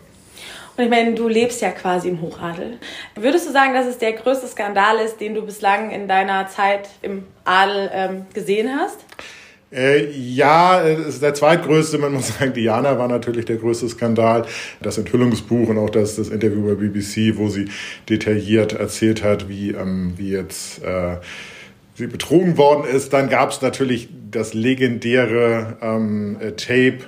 Und 0.76 0.84
ich 0.84 0.90
meine, 0.90 1.14
du 1.14 1.26
lebst 1.26 1.62
ja 1.62 1.70
quasi 1.70 2.08
im 2.08 2.20
Hochadel. 2.20 2.78
Würdest 3.14 3.48
du 3.48 3.52
sagen, 3.52 3.72
dass 3.72 3.86
es 3.86 3.96
der 3.96 4.12
größte 4.12 4.46
Skandal 4.46 4.98
ist, 4.98 5.20
den 5.20 5.34
du 5.34 5.42
bislang 5.42 5.90
in 5.90 6.06
deiner 6.06 6.48
Zeit 6.48 6.90
im 7.00 7.24
Adel 7.44 7.90
ähm, 7.94 8.26
gesehen 8.34 8.68
hast? 8.78 8.98
Äh, 9.72 10.10
ja, 10.12 10.78
ist 10.80 11.22
der 11.22 11.34
zweitgrößte. 11.34 11.98
Man 11.98 12.12
muss 12.12 12.28
sagen, 12.38 12.52
Diana 12.52 12.98
war 12.98 13.08
natürlich 13.08 13.44
der 13.46 13.56
größte 13.56 13.88
Skandal. 13.88 14.46
Das 14.80 14.98
Enthüllungsbuch 14.98 15.68
und 15.68 15.78
auch 15.78 15.90
das, 15.90 16.16
das 16.16 16.28
Interview 16.28 16.66
bei 16.66 16.74
BBC, 16.74 17.36
wo 17.36 17.48
sie 17.48 17.68
detailliert 18.08 18.74
erzählt 18.74 19.24
hat, 19.24 19.48
wie, 19.48 19.70
ähm, 19.70 20.14
wie 20.16 20.30
jetzt 20.30 20.82
äh, 20.84 21.16
sie 21.94 22.06
betrogen 22.06 22.56
worden 22.56 22.84
ist. 22.88 23.12
Dann 23.12 23.28
gab 23.28 23.50
es 23.50 23.60
natürlich 23.60 24.08
das 24.36 24.54
legendäre 24.54 25.78
ähm, 25.80 26.36
äh, 26.40 26.52
Tape 26.52 26.98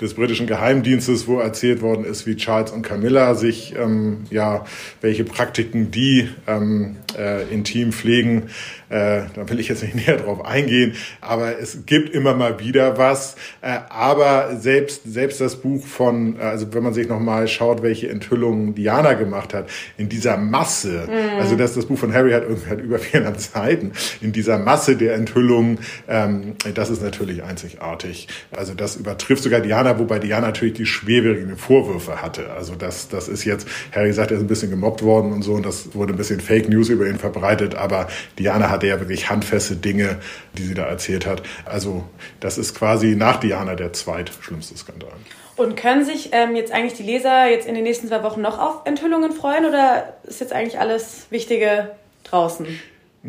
des 0.00 0.14
britischen 0.14 0.46
Geheimdienstes, 0.46 1.28
wo 1.28 1.38
erzählt 1.38 1.82
worden 1.82 2.04
ist, 2.04 2.26
wie 2.26 2.36
Charles 2.36 2.70
und 2.70 2.82
Camilla 2.82 3.34
sich, 3.34 3.74
ähm, 3.76 4.24
ja, 4.30 4.64
welche 5.00 5.24
Praktiken 5.24 5.90
die 5.90 6.28
ähm, 6.46 6.96
äh, 7.16 7.42
intim 7.52 7.92
pflegen. 7.92 8.44
Äh, 8.88 9.22
da 9.34 9.48
will 9.48 9.60
ich 9.60 9.68
jetzt 9.68 9.82
nicht 9.82 9.94
näher 10.06 10.16
drauf 10.16 10.44
eingehen, 10.44 10.94
aber 11.20 11.58
es 11.58 11.84
gibt 11.84 12.14
immer 12.14 12.34
mal 12.34 12.58
wieder 12.58 12.96
was. 12.96 13.36
Äh, 13.60 13.78
aber 13.90 14.56
selbst, 14.56 15.02
selbst 15.04 15.40
das 15.40 15.56
Buch 15.56 15.86
von, 15.86 16.38
äh, 16.38 16.42
also 16.42 16.72
wenn 16.72 16.82
man 16.82 16.94
sich 16.94 17.08
nochmal 17.08 17.48
schaut, 17.48 17.82
welche 17.82 18.08
Enthüllungen 18.08 18.74
Diana 18.74 19.12
gemacht 19.14 19.52
hat, 19.52 19.68
in 19.98 20.08
dieser 20.08 20.36
Masse, 20.38 21.06
mhm. 21.06 21.38
also 21.38 21.56
das, 21.56 21.74
das 21.74 21.86
Buch 21.86 21.98
von 21.98 22.14
Harry 22.14 22.32
hat, 22.32 22.44
hat 22.68 22.80
über 22.80 22.98
400 22.98 23.40
Seiten, 23.40 23.92
in 24.20 24.32
dieser 24.32 24.58
Masse 24.58 24.96
der 24.96 25.14
Enthüllungen, 25.14 25.80
ähm, 26.08 26.54
das 26.78 26.90
ist 26.90 27.02
natürlich 27.02 27.42
einzigartig. 27.42 28.28
Also 28.56 28.72
das 28.72 28.94
übertrifft 28.94 29.42
sogar 29.42 29.60
Diana, 29.60 29.98
wobei 29.98 30.20
Diana 30.20 30.46
natürlich 30.46 30.74
die 30.74 30.86
schwerwiegenden 30.86 31.56
Vorwürfe 31.56 32.22
hatte. 32.22 32.50
Also 32.52 32.76
das, 32.76 33.08
das 33.08 33.26
ist 33.26 33.44
jetzt, 33.44 33.66
Harry 33.92 34.12
sagt, 34.12 34.30
er 34.30 34.36
ist 34.36 34.44
ein 34.44 34.46
bisschen 34.46 34.70
gemobbt 34.70 35.02
worden 35.02 35.32
und 35.32 35.42
so 35.42 35.54
und 35.54 35.66
das 35.66 35.94
wurde 35.94 36.14
ein 36.14 36.16
bisschen 36.16 36.40
Fake 36.40 36.68
News 36.68 36.88
über 36.88 37.08
ihn 37.08 37.18
verbreitet, 37.18 37.74
aber 37.74 38.06
Diana 38.38 38.70
hatte 38.70 38.86
ja 38.86 39.00
wirklich 39.00 39.28
handfeste 39.28 39.74
Dinge, 39.74 40.18
die 40.56 40.62
sie 40.62 40.74
da 40.74 40.84
erzählt 40.84 41.26
hat. 41.26 41.42
Also 41.64 42.04
das 42.38 42.58
ist 42.58 42.76
quasi 42.76 43.16
nach 43.16 43.40
Diana 43.40 43.74
der 43.74 43.92
zweitschlimmste 43.92 44.76
Skandal. 44.76 45.10
Und 45.56 45.76
können 45.76 46.04
sich 46.04 46.30
ähm, 46.30 46.54
jetzt 46.54 46.70
eigentlich 46.70 46.94
die 46.94 47.02
Leser 47.02 47.48
jetzt 47.50 47.66
in 47.66 47.74
den 47.74 47.82
nächsten 47.82 48.06
zwei 48.06 48.22
Wochen 48.22 48.40
noch 48.40 48.60
auf 48.60 48.82
Enthüllungen 48.84 49.32
freuen 49.32 49.66
oder 49.66 50.16
ist 50.22 50.40
jetzt 50.40 50.52
eigentlich 50.52 50.78
alles 50.78 51.26
Wichtige 51.30 51.90
draußen? 52.22 52.68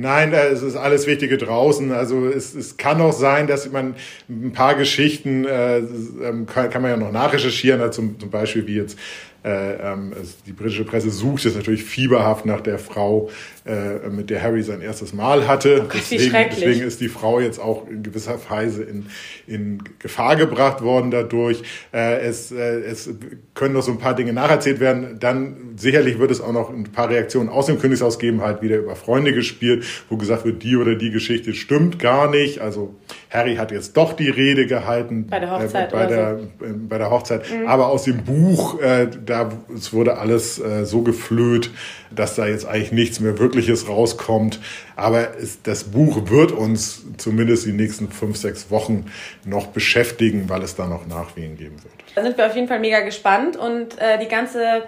Nein, 0.01 0.31
es 0.31 0.62
ist 0.62 0.77
alles 0.77 1.07
Wichtige 1.07 1.38
draußen. 1.38 1.91
Also 1.91 2.25
es, 2.25 2.55
es 2.55 2.77
kann 2.77 3.01
auch 3.01 3.12
sein, 3.12 3.47
dass 3.47 3.69
man 3.69 3.95
ein 4.29 4.53
paar 4.53 4.75
Geschichten 4.75 5.43
äh, 5.43 5.79
ähm, 5.79 6.45
kann, 6.45 6.69
kann 6.69 6.81
man 6.81 6.91
ja 6.91 6.95
noch 6.97 7.12
nachrecherchieren, 7.12 7.81
also 7.81 8.01
zum, 8.01 8.17
zum 8.17 8.29
Beispiel 8.29 8.65
wie 8.65 8.77
jetzt 8.77 8.97
äh, 9.43 9.73
ähm, 9.73 10.13
die 10.45 10.53
britische 10.53 10.85
Presse 10.85 11.09
sucht 11.09 11.43
jetzt 11.43 11.57
natürlich 11.57 11.83
fieberhaft 11.83 12.45
nach 12.45 12.62
der 12.62 12.79
Frau, 12.79 13.29
äh, 13.65 14.09
mit 14.09 14.29
der 14.29 14.41
Harry 14.41 14.63
sein 14.63 14.81
erstes 14.81 15.13
Mal 15.13 15.47
hatte. 15.47 15.81
Oh 15.81 15.83
Gott, 15.83 16.01
deswegen, 16.11 16.33
deswegen, 16.49 16.81
ist 16.81 17.01
die 17.01 17.09
Frau 17.09 17.39
jetzt 17.39 17.59
auch 17.59 17.87
in 17.87 18.03
gewisser 18.03 18.39
Weise 18.49 18.83
in, 18.83 19.07
in 19.47 19.83
Gefahr 19.99 20.35
gebracht 20.35 20.81
worden 20.81 21.11
dadurch. 21.11 21.61
Äh, 21.93 22.19
es, 22.21 22.51
äh, 22.51 22.79
es 22.81 23.09
können 23.53 23.73
noch 23.73 23.83
so 23.83 23.91
ein 23.91 23.97
paar 23.97 24.15
Dinge 24.15 24.33
nacherzählt 24.33 24.79
werden. 24.79 25.17
Dann 25.19 25.73
sicherlich 25.75 26.19
wird 26.19 26.31
es 26.31 26.41
auch 26.41 26.53
noch 26.53 26.69
ein 26.69 26.83
paar 26.83 27.09
Reaktionen 27.09 27.49
aus 27.49 27.65
dem 27.65 27.79
Königshaus 27.79 28.17
geben, 28.17 28.41
halt 28.41 28.61
wieder 28.61 28.77
über 28.77 28.95
Freunde 28.95 29.33
gespielt, 29.33 29.85
wo 30.09 30.17
gesagt 30.17 30.45
wird, 30.45 30.63
die 30.63 30.75
oder 30.75 30.95
die 30.95 31.11
Geschichte 31.11 31.53
stimmt 31.53 31.99
gar 31.99 32.29
nicht. 32.29 32.59
Also 32.59 32.95
Harry 33.29 33.55
hat 33.55 33.71
jetzt 33.71 33.95
doch 33.97 34.13
die 34.13 34.29
Rede 34.29 34.65
gehalten 34.65 35.27
bei 35.27 35.39
der 35.39 35.51
Hochzeit. 35.51 35.91
Äh, 35.91 35.95
bei, 35.95 36.05
der, 36.05 36.39
so. 36.59 36.65
äh, 36.65 36.69
bei 36.73 36.97
der 36.97 37.11
Hochzeit. 37.11 37.43
Mhm. 37.49 37.67
Aber 37.67 37.87
aus 37.87 38.03
dem 38.03 38.23
Buch, 38.23 38.81
äh, 38.81 39.07
da 39.25 39.51
es 39.75 39.93
wurde 39.93 40.17
alles 40.17 40.59
äh, 40.59 40.85
so 40.85 41.01
geflöht, 41.01 41.71
dass 42.15 42.35
da 42.35 42.47
jetzt 42.47 42.65
eigentlich 42.65 42.91
nichts 42.91 43.19
mehr 43.19 43.33
Wirkliches 43.49 43.88
rauskommt. 43.88 44.59
Aber 44.95 45.38
es, 45.38 45.62
das 45.63 45.85
Buch 45.85 46.29
wird 46.29 46.51
uns 46.51 47.03
zumindest 47.17 47.65
die 47.65 47.71
nächsten 47.71 48.09
fünf, 48.12 48.38
sechs 48.38 48.69
Wochen 48.69 49.12
noch 49.43 49.67
beschäftigen, 49.67 50.49
weil 50.49 50.62
es 50.62 50.75
da 50.75 50.88
noch 50.88 51.07
Nachwehen 51.07 51.57
geben 51.57 51.77
wird. 51.83 51.93
Da 52.15 52.23
sind 52.23 52.38
wir 52.38 52.45
auf 52.45 52.55
jeden 52.55 52.67
Fall 52.67 52.79
mega 52.79 53.01
gespannt 53.01 53.57
und 53.57 53.97
äh, 53.99 54.19
die 54.19 54.27
ganze 54.27 54.83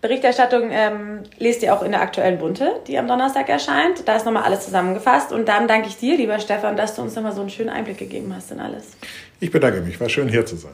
Berichterstattung 0.00 0.70
ähm, 0.70 1.22
lest 1.38 1.62
ihr 1.62 1.74
auch 1.74 1.82
in 1.82 1.90
der 1.90 2.00
aktuellen 2.00 2.38
Bunte, 2.38 2.80
die 2.86 2.98
am 2.98 3.08
Donnerstag 3.08 3.48
erscheint. 3.48 4.06
Da 4.06 4.16
ist 4.16 4.24
nochmal 4.24 4.44
alles 4.44 4.64
zusammengefasst. 4.64 5.32
Und 5.32 5.48
dann 5.48 5.68
danke 5.68 5.88
ich 5.88 5.96
dir, 5.96 6.16
lieber 6.16 6.38
Stefan, 6.38 6.76
dass 6.76 6.94
du 6.94 7.02
uns 7.02 7.14
nochmal 7.16 7.32
so 7.32 7.40
einen 7.40 7.50
schönen 7.50 7.70
Einblick 7.70 7.98
gegeben 7.98 8.32
hast 8.34 8.52
in 8.52 8.60
alles. 8.60 8.96
Ich 9.40 9.50
bedanke 9.50 9.80
mich. 9.80 10.00
War 10.00 10.08
schön, 10.08 10.28
hier 10.28 10.46
zu 10.46 10.56
sein. 10.56 10.72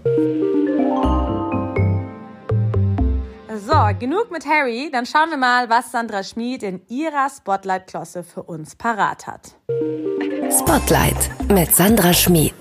So, 3.54 3.74
genug 3.98 4.30
mit 4.30 4.46
Harry. 4.46 4.88
Dann 4.90 5.04
schauen 5.04 5.28
wir 5.28 5.36
mal, 5.36 5.68
was 5.68 5.92
Sandra 5.92 6.22
Schmid 6.22 6.62
in 6.62 6.80
ihrer 6.88 7.28
Spotlight-Klosse 7.28 8.22
für 8.22 8.42
uns 8.42 8.74
parat 8.74 9.26
hat. 9.26 9.56
Spotlight 10.50 11.30
mit 11.50 11.70
Sandra 11.70 12.14
Schmid. 12.14 12.54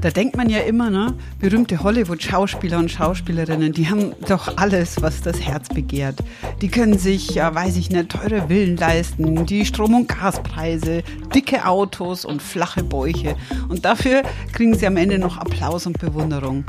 Da 0.00 0.10
denkt 0.10 0.36
man 0.36 0.50
ja 0.50 0.58
immer, 0.58 0.90
ne? 0.90 1.14
Berühmte 1.38 1.80
Hollywood-Schauspieler 1.80 2.78
und 2.78 2.90
Schauspielerinnen, 2.90 3.72
die 3.72 3.88
haben 3.88 4.12
doch 4.26 4.56
alles, 4.56 5.00
was 5.00 5.20
das 5.20 5.40
Herz 5.40 5.68
begehrt. 5.68 6.18
Die 6.60 6.68
können 6.68 6.98
sich, 6.98 7.30
ja, 7.36 7.54
weiß 7.54 7.76
ich 7.76 7.88
nicht, 7.90 8.08
teure 8.08 8.48
Villen 8.48 8.76
leisten, 8.76 9.46
die 9.46 9.64
Strom- 9.64 9.94
und 9.94 10.08
Gaspreise, 10.08 11.04
dicke 11.32 11.64
Autos 11.64 12.24
und 12.24 12.42
flache 12.42 12.82
Bäuche. 12.82 13.36
Und 13.68 13.84
dafür 13.84 14.22
kriegen 14.52 14.74
sie 14.74 14.88
am 14.88 14.96
Ende 14.96 15.20
noch 15.20 15.38
Applaus 15.38 15.86
und 15.86 16.00
Bewunderung. 16.00 16.64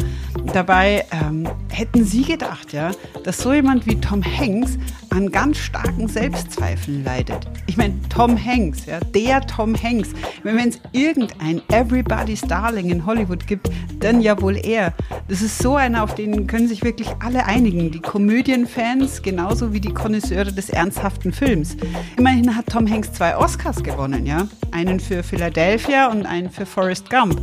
Dabei 0.52 1.06
ähm, 1.12 1.48
hätten 1.70 2.06
Sie 2.06 2.24
gedacht, 2.24 2.74
ja, 2.74 2.92
dass 3.24 3.40
so 3.40 3.54
jemand 3.54 3.86
wie 3.88 4.00
Tom 4.00 4.24
Hanks 4.24 4.78
an 5.10 5.32
ganz 5.32 5.58
starken 5.58 6.08
Selbstzweifeln 6.08 7.04
leidet. 7.04 7.48
Ich 7.68 7.78
meine, 7.78 7.96
Tom 8.10 8.38
Hanks, 8.38 8.86
ja, 8.86 9.00
der 9.00 9.42
Tom 9.42 9.76
Hanks. 9.82 10.10
Wenn 10.44 10.58
es 10.58 10.80
irgendein 10.92 11.62
Everybody's 11.70 12.42
Darling 12.42 12.90
in 12.90 13.06
Hollywood 13.06 13.48
gibt, 13.48 13.70
dann 14.00 14.22
ja 14.22 14.40
wohl 14.42 14.58
er. 14.58 14.94
Das 15.28 15.42
ist 15.42 15.60
so 15.60 15.76
einer, 15.76 16.04
auf 16.04 16.16
den 16.16 16.48
können 16.48 16.68
sich 16.68 16.84
wirklich 16.84 17.08
alle 17.20 17.46
einigen. 17.46 17.92
Die 17.92 18.02
Komödienfans 18.02 19.22
genauso 19.22 19.72
wie 19.72 19.80
die 19.80 19.94
Konnoisseure 19.94 20.52
des 20.52 20.70
ernsthaften 20.70 21.32
Films. 21.32 21.78
Immerhin 22.18 22.56
hat 22.56 22.68
Tom 22.68 22.90
Hanks 22.90 23.14
zwei 23.14 23.38
Oscars 23.38 23.84
gewonnen, 23.84 24.26
ja. 24.26 24.48
Einen 24.72 25.00
für 25.00 25.24
Philadelphia 25.24 26.12
und 26.12 26.26
einen 26.26 26.50
für 26.50 26.66
Forrest 26.66 27.10
Gump. 27.10 27.42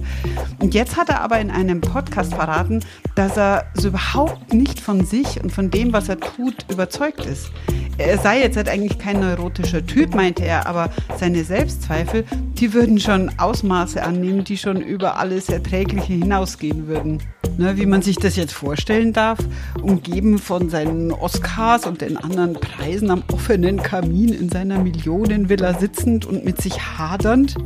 Und 0.59 0.75
jetzt 0.75 0.97
hat 0.97 1.09
er 1.09 1.21
aber 1.23 1.41
in 1.41 1.51
einem 1.51 1.81
Podcast 1.81 2.35
verraten, 2.35 2.85
dass 3.15 3.37
er 3.37 3.67
so 3.75 3.89
überhaupt 3.89 4.53
nicht 4.53 4.81
von 4.81 5.05
sich 5.05 5.43
und 5.43 5.53
von 5.53 5.71
dem, 5.71 5.93
was 5.93 6.09
er 6.09 6.19
tut, 6.21 6.55
überzeugt 6.71 7.27
ist. 7.27 7.51
Er 7.99 8.19
sei 8.19 8.41
jetzt 8.41 8.57
halt 8.57 8.69
eigentlich 8.69 8.99
kein 8.99 9.21
neurotischer 9.21 9.85
Typ, 9.85 10.15
meinte 10.15 10.45
er, 10.45 10.67
aber 10.67 10.91
seine 11.19 11.45
Selbstzweifel, 11.45 12.25
die 12.55 12.73
würden 12.73 12.99
schon 12.99 13.31
Ausmaße 13.39 14.03
annehmen, 14.03 14.45
die 14.45 14.57
schon 14.57 14.81
über 14.81 15.19
alles 15.19 15.49
Erträgliche 15.49 16.15
hinausgehen 16.15 16.87
würden. 16.87 17.23
Ne, 17.59 17.77
wie 17.77 17.85
man 17.85 18.01
sich 18.01 18.17
das 18.17 18.37
jetzt 18.37 18.55
vorstellen 18.55 19.13
darf, 19.13 19.39
umgeben 19.83 20.39
von 20.39 20.71
seinen 20.71 21.13
Oscars 21.13 21.87
und 21.87 22.01
den 22.01 22.17
anderen 22.17 22.55
Preisen 22.55 23.11
am 23.11 23.23
offenen 23.31 23.83
Kamin 23.83 24.31
in 24.31 24.49
seiner 24.49 24.79
Millionenvilla 24.79 25.79
sitzend 25.79 26.25
und 26.25 26.45
mit 26.45 26.63
sich 26.63 26.81
hadernd. 26.81 27.57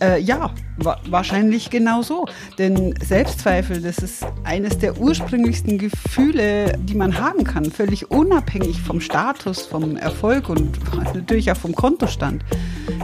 Äh, 0.00 0.20
ja, 0.20 0.50
wa 0.76 0.98
wahrscheinlich 1.08 1.70
genau 1.70 2.02
so. 2.02 2.26
Denn 2.58 2.94
Selbstzweifel, 3.02 3.80
das 3.80 3.98
ist 3.98 4.26
eines 4.44 4.78
der 4.78 4.98
ursprünglichsten 4.98 5.78
Gefühle, 5.78 6.78
die 6.78 6.94
man 6.94 7.18
haben 7.18 7.44
kann, 7.44 7.64
völlig 7.66 8.10
unabhängig 8.10 8.80
vom 8.80 9.00
Status, 9.00 9.66
vom 9.66 9.96
Erfolg 9.96 10.48
und 10.48 10.78
natürlich 11.14 11.50
auch 11.50 11.56
vom 11.56 11.74
Kontostand. 11.74 12.44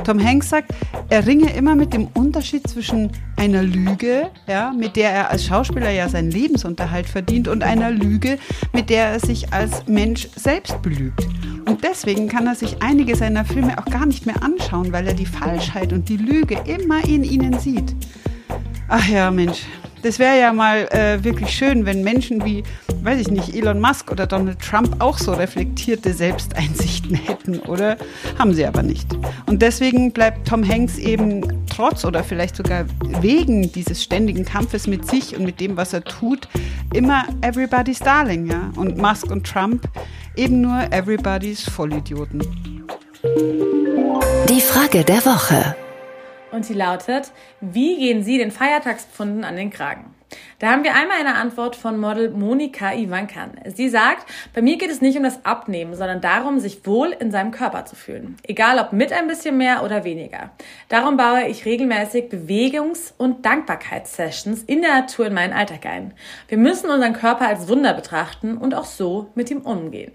Tom 0.05 0.23
Hanks 0.23 0.51
sagt, 0.51 0.73
er 1.09 1.27
ringe 1.27 1.53
immer 1.55 1.77
mit 1.77 1.93
dem 1.93 2.09
Unterschied 2.15 2.67
zwischen 2.67 3.11
einer 3.37 3.63
Lüge, 3.63 4.31
ja, 4.47 4.73
mit 4.73 4.97
der 4.97 5.11
er 5.11 5.31
als 5.31 5.45
Schauspieler 5.45 5.91
ja 5.91 6.09
seinen 6.09 6.31
Lebensunterhalt 6.31 7.07
verdient, 7.07 7.49
und 7.49 7.63
einer 7.63 7.91
Lüge, 7.91 8.39
mit 8.73 8.91
der 8.91 9.07
er 9.07 9.21
sich 9.21 9.53
als 9.53 9.87
Mensch 9.87 10.29
selbst 10.37 10.81
belügt. 10.83 11.27
Und 11.65 11.85
deswegen 11.85 12.29
kann 12.29 12.47
er 12.47 12.55
sich 12.55 12.83
einige 12.83 13.17
seiner 13.17 13.45
Filme 13.45 13.79
auch 13.79 13.87
gar 13.87 14.07
nicht 14.07 14.27
mehr 14.27 14.43
anschauen, 14.43 14.93
weil 14.93 15.07
er 15.07 15.15
die 15.15 15.27
Falschheit 15.27 15.93
und 15.93 16.09
die 16.09 16.17
Lüge 16.17 16.59
immer 16.67 17.05
in 17.07 17.25
ihnen 17.25 17.59
sieht. 17.59 17.95
Ach 18.89 19.09
ja, 19.09 19.31
Mensch, 19.31 19.63
Das 20.03 20.19
wäre 20.19 20.39
ja 20.39 20.53
mal 20.53 20.89
äh, 20.91 21.23
wirklich 21.23 21.51
schön, 21.51 21.87
wenn 21.87 22.03
Menschen 22.03 22.45
wie, 22.45 22.65
weiß 23.03 23.21
ich 23.21 23.31
nicht, 23.31 23.55
Elon 23.55 23.81
Musk 23.81 24.11
oder 24.11 24.27
Donald 24.27 24.59
Trump 24.59 24.97
auch 24.99 25.17
so 25.17 25.33
reflektierte 25.33 26.13
Selbsteinsichten 26.13 27.15
hätten, 27.27 27.61
oder? 27.61 27.97
Haben 28.37 28.53
sie 28.53 28.67
aber 28.67 28.83
nicht. 28.83 29.07
Und 29.47 29.63
deswegen 29.63 30.11
bleibt 30.11 30.49
Tom 30.49 30.69
Hanks 30.69 30.99
eben 30.99 31.62
trotz 31.75 32.05
oder 32.05 32.23
vielleicht 32.23 32.57
sogar 32.57 32.85
wegen 33.21 33.73
dieses 33.73 34.03
ständigen 34.03 34.45
Kampfes 34.45 34.87
mit 34.87 35.09
sich 35.09 35.37
und 35.37 35.45
mit 35.45 35.61
dem, 35.61 35.77
was 35.77 35.93
er 35.93 36.05
tut, 36.05 36.49
immer 36.93 37.25
everybody's 37.41 37.99
darling, 37.99 38.47
ja. 38.47 38.71
Und 38.77 38.99
Musk 38.99 39.31
und 39.31 39.47
Trump 39.47 39.89
eben 40.37 40.61
nur 40.61 40.93
everybody's 40.93 41.63
Vollidioten. 41.63 42.41
Die 44.49 44.61
Frage 44.61 45.05
der 45.05 45.25
Woche. 45.25 45.77
Und 46.51 46.67
sie 46.67 46.75
lautet, 46.75 47.33
wie 47.61 47.97
gehen 47.97 48.23
Sie 48.23 48.37
den 48.37 48.51
Feiertagspfunden 48.51 49.45
an 49.45 49.57
den 49.57 49.71
Kragen? 49.71 50.12
Da 50.59 50.71
haben 50.71 50.85
wir 50.85 50.95
einmal 50.95 51.19
eine 51.19 51.35
Antwort 51.35 51.77
von 51.77 51.99
Model 51.99 52.31
Monika 52.31 52.93
Ivankan. 52.93 53.53
Sie 53.75 53.89
sagt, 53.89 54.31
bei 54.55 54.63
mir 54.63 54.79
geht 54.79 54.91
es 54.91 55.01
nicht 55.01 55.17
um 55.17 55.25
das 55.25 55.45
Abnehmen, 55.45 55.95
sondern 55.95 56.21
darum, 56.21 56.61
sich 56.61 56.87
wohl 56.87 57.09
in 57.09 57.31
seinem 57.31 57.51
Körper 57.51 57.85
zu 57.85 57.97
fühlen. 57.97 58.37
Egal 58.45 58.79
ob 58.79 58.93
mit 58.93 59.13
ein 59.13 59.27
bisschen 59.27 59.57
mehr 59.57 59.83
oder 59.83 60.05
weniger. 60.05 60.51
Darum 60.89 61.17
baue 61.17 61.47
ich 61.49 61.65
regelmäßig 61.65 62.31
Bewegungs- 62.31 63.13
und 63.19 63.45
Dankbarkeitssessions 63.45 64.63
in 64.63 64.83
der 64.83 65.01
Natur 65.01 65.27
in 65.27 65.35
meinen 65.35 65.53
Alltag 65.53 65.85
ein. 65.87 66.15
Wir 66.49 66.59
müssen 66.59 66.91
unseren 66.91 67.13
Körper 67.13 67.49
als 67.49 67.69
Wunder 67.69 67.93
betrachten 67.95 68.57
und 68.57 68.75
auch 68.75 68.85
so 68.85 69.31
mit 69.35 69.51
ihm 69.51 69.63
umgehen. 69.63 70.13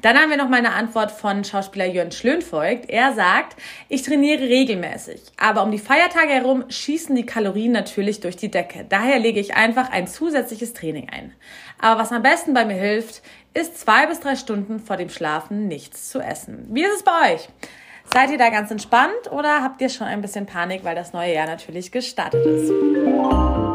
Dann 0.00 0.16
haben 0.16 0.30
wir 0.30 0.36
noch 0.36 0.48
mal 0.48 0.58
eine 0.58 0.74
Antwort 0.74 1.10
von 1.10 1.42
Schauspieler 1.42 1.86
Jörn 1.86 2.12
Schlönvoigt. 2.12 2.88
Er 2.88 3.14
sagt, 3.14 3.56
ich 3.88 4.02
trainiere 4.02 4.42
regelmäßig, 4.42 5.20
aber 5.36 5.64
um 5.64 5.72
die 5.72 5.78
Feiertage 5.78 6.32
herum 6.32 6.64
schießen 6.68 7.16
die 7.16 7.26
Kalorien 7.26 7.72
natürlich 7.72 8.20
durch 8.20 8.36
die 8.36 8.50
Decke. 8.50 8.86
Daher 8.88 9.18
lege 9.18 9.40
ich 9.40 9.54
einfach 9.54 9.90
ein 9.90 10.06
zusätzliches 10.06 10.72
Training 10.72 11.08
ein. 11.10 11.32
Aber 11.80 12.00
was 12.00 12.12
am 12.12 12.22
besten 12.22 12.54
bei 12.54 12.64
mir 12.64 12.76
hilft, 12.76 13.22
ist 13.54 13.78
zwei 13.80 14.06
bis 14.06 14.20
drei 14.20 14.36
Stunden 14.36 14.78
vor 14.78 14.96
dem 14.96 15.08
Schlafen 15.08 15.66
nichts 15.66 16.08
zu 16.10 16.20
essen. 16.20 16.68
Wie 16.70 16.84
ist 16.84 16.94
es 16.94 17.02
bei 17.02 17.34
euch? 17.34 17.48
Seid 18.12 18.30
ihr 18.30 18.38
da 18.38 18.50
ganz 18.50 18.70
entspannt 18.70 19.32
oder 19.32 19.62
habt 19.62 19.80
ihr 19.80 19.88
schon 19.88 20.06
ein 20.06 20.22
bisschen 20.22 20.46
Panik, 20.46 20.84
weil 20.84 20.94
das 20.94 21.12
neue 21.12 21.34
Jahr 21.34 21.46
natürlich 21.46 21.90
gestartet 21.90 22.46
ist? 22.46 23.67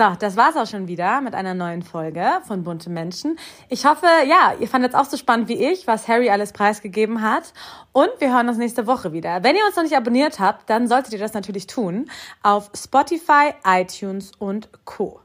So, 0.00 0.16
das 0.18 0.34
war's 0.34 0.56
auch 0.56 0.66
schon 0.66 0.88
wieder 0.88 1.20
mit 1.20 1.34
einer 1.34 1.52
neuen 1.52 1.82
Folge 1.82 2.26
von 2.48 2.62
Bunte 2.62 2.88
Menschen. 2.88 3.38
Ich 3.68 3.84
hoffe, 3.84 4.06
ja, 4.26 4.54
ihr 4.58 4.66
fandet 4.66 4.94
es 4.94 4.98
auch 4.98 5.04
so 5.04 5.18
spannend 5.18 5.50
wie 5.50 5.62
ich, 5.62 5.86
was 5.86 6.08
Harry 6.08 6.30
alles 6.30 6.52
preisgegeben 6.54 7.20
hat. 7.20 7.52
Und 7.92 8.08
wir 8.18 8.32
hören 8.32 8.48
uns 8.48 8.56
nächste 8.56 8.86
Woche 8.86 9.12
wieder. 9.12 9.42
Wenn 9.42 9.56
ihr 9.56 9.66
uns 9.66 9.76
noch 9.76 9.82
nicht 9.82 9.94
abonniert 9.94 10.40
habt, 10.40 10.70
dann 10.70 10.88
solltet 10.88 11.12
ihr 11.12 11.18
das 11.18 11.34
natürlich 11.34 11.66
tun 11.66 12.10
auf 12.42 12.70
Spotify, 12.74 13.52
iTunes 13.62 14.32
und 14.38 14.70
Co. 14.86 15.20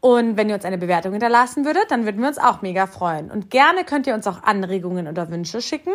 Und 0.00 0.36
wenn 0.36 0.48
ihr 0.48 0.54
uns 0.54 0.64
eine 0.64 0.78
Bewertung 0.78 1.10
hinterlassen 1.12 1.64
würdet, 1.64 1.90
dann 1.90 2.04
würden 2.04 2.20
wir 2.20 2.28
uns 2.28 2.38
auch 2.38 2.62
mega 2.62 2.86
freuen. 2.86 3.28
Und 3.30 3.50
gerne 3.50 3.84
könnt 3.84 4.06
ihr 4.06 4.14
uns 4.14 4.26
auch 4.26 4.42
Anregungen 4.42 5.06
oder 5.08 5.30
Wünsche 5.30 5.62
schicken. 5.62 5.92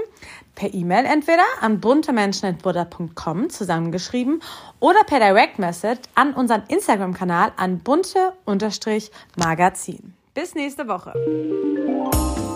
Per 0.55 0.73
E-Mail 0.73 1.05
entweder 1.05 1.43
an 1.61 1.79
buntemenschen.buddha.com 1.79 3.49
zusammengeschrieben 3.49 4.41
oder 4.79 4.99
per 5.05 5.19
Direct 5.19 5.59
Message 5.59 6.01
an 6.15 6.33
unseren 6.33 6.63
Instagram-Kanal 6.67 7.51
an 7.57 7.79
bunte-magazin. 7.79 10.13
Bis 10.33 10.55
nächste 10.55 10.87
Woche. 10.87 11.13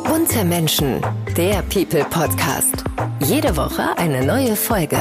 Bunte 0.08 0.46
Menschen, 0.46 1.02
der 1.36 1.62
People 1.64 2.06
Podcast. 2.06 2.86
Jede 3.20 3.58
Woche 3.58 3.98
eine 3.98 4.26
neue 4.26 4.56
Folge. 4.56 4.98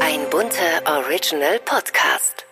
Ein 0.00 0.20
bunter 0.30 0.82
Original 0.86 1.58
Podcast. 1.64 2.44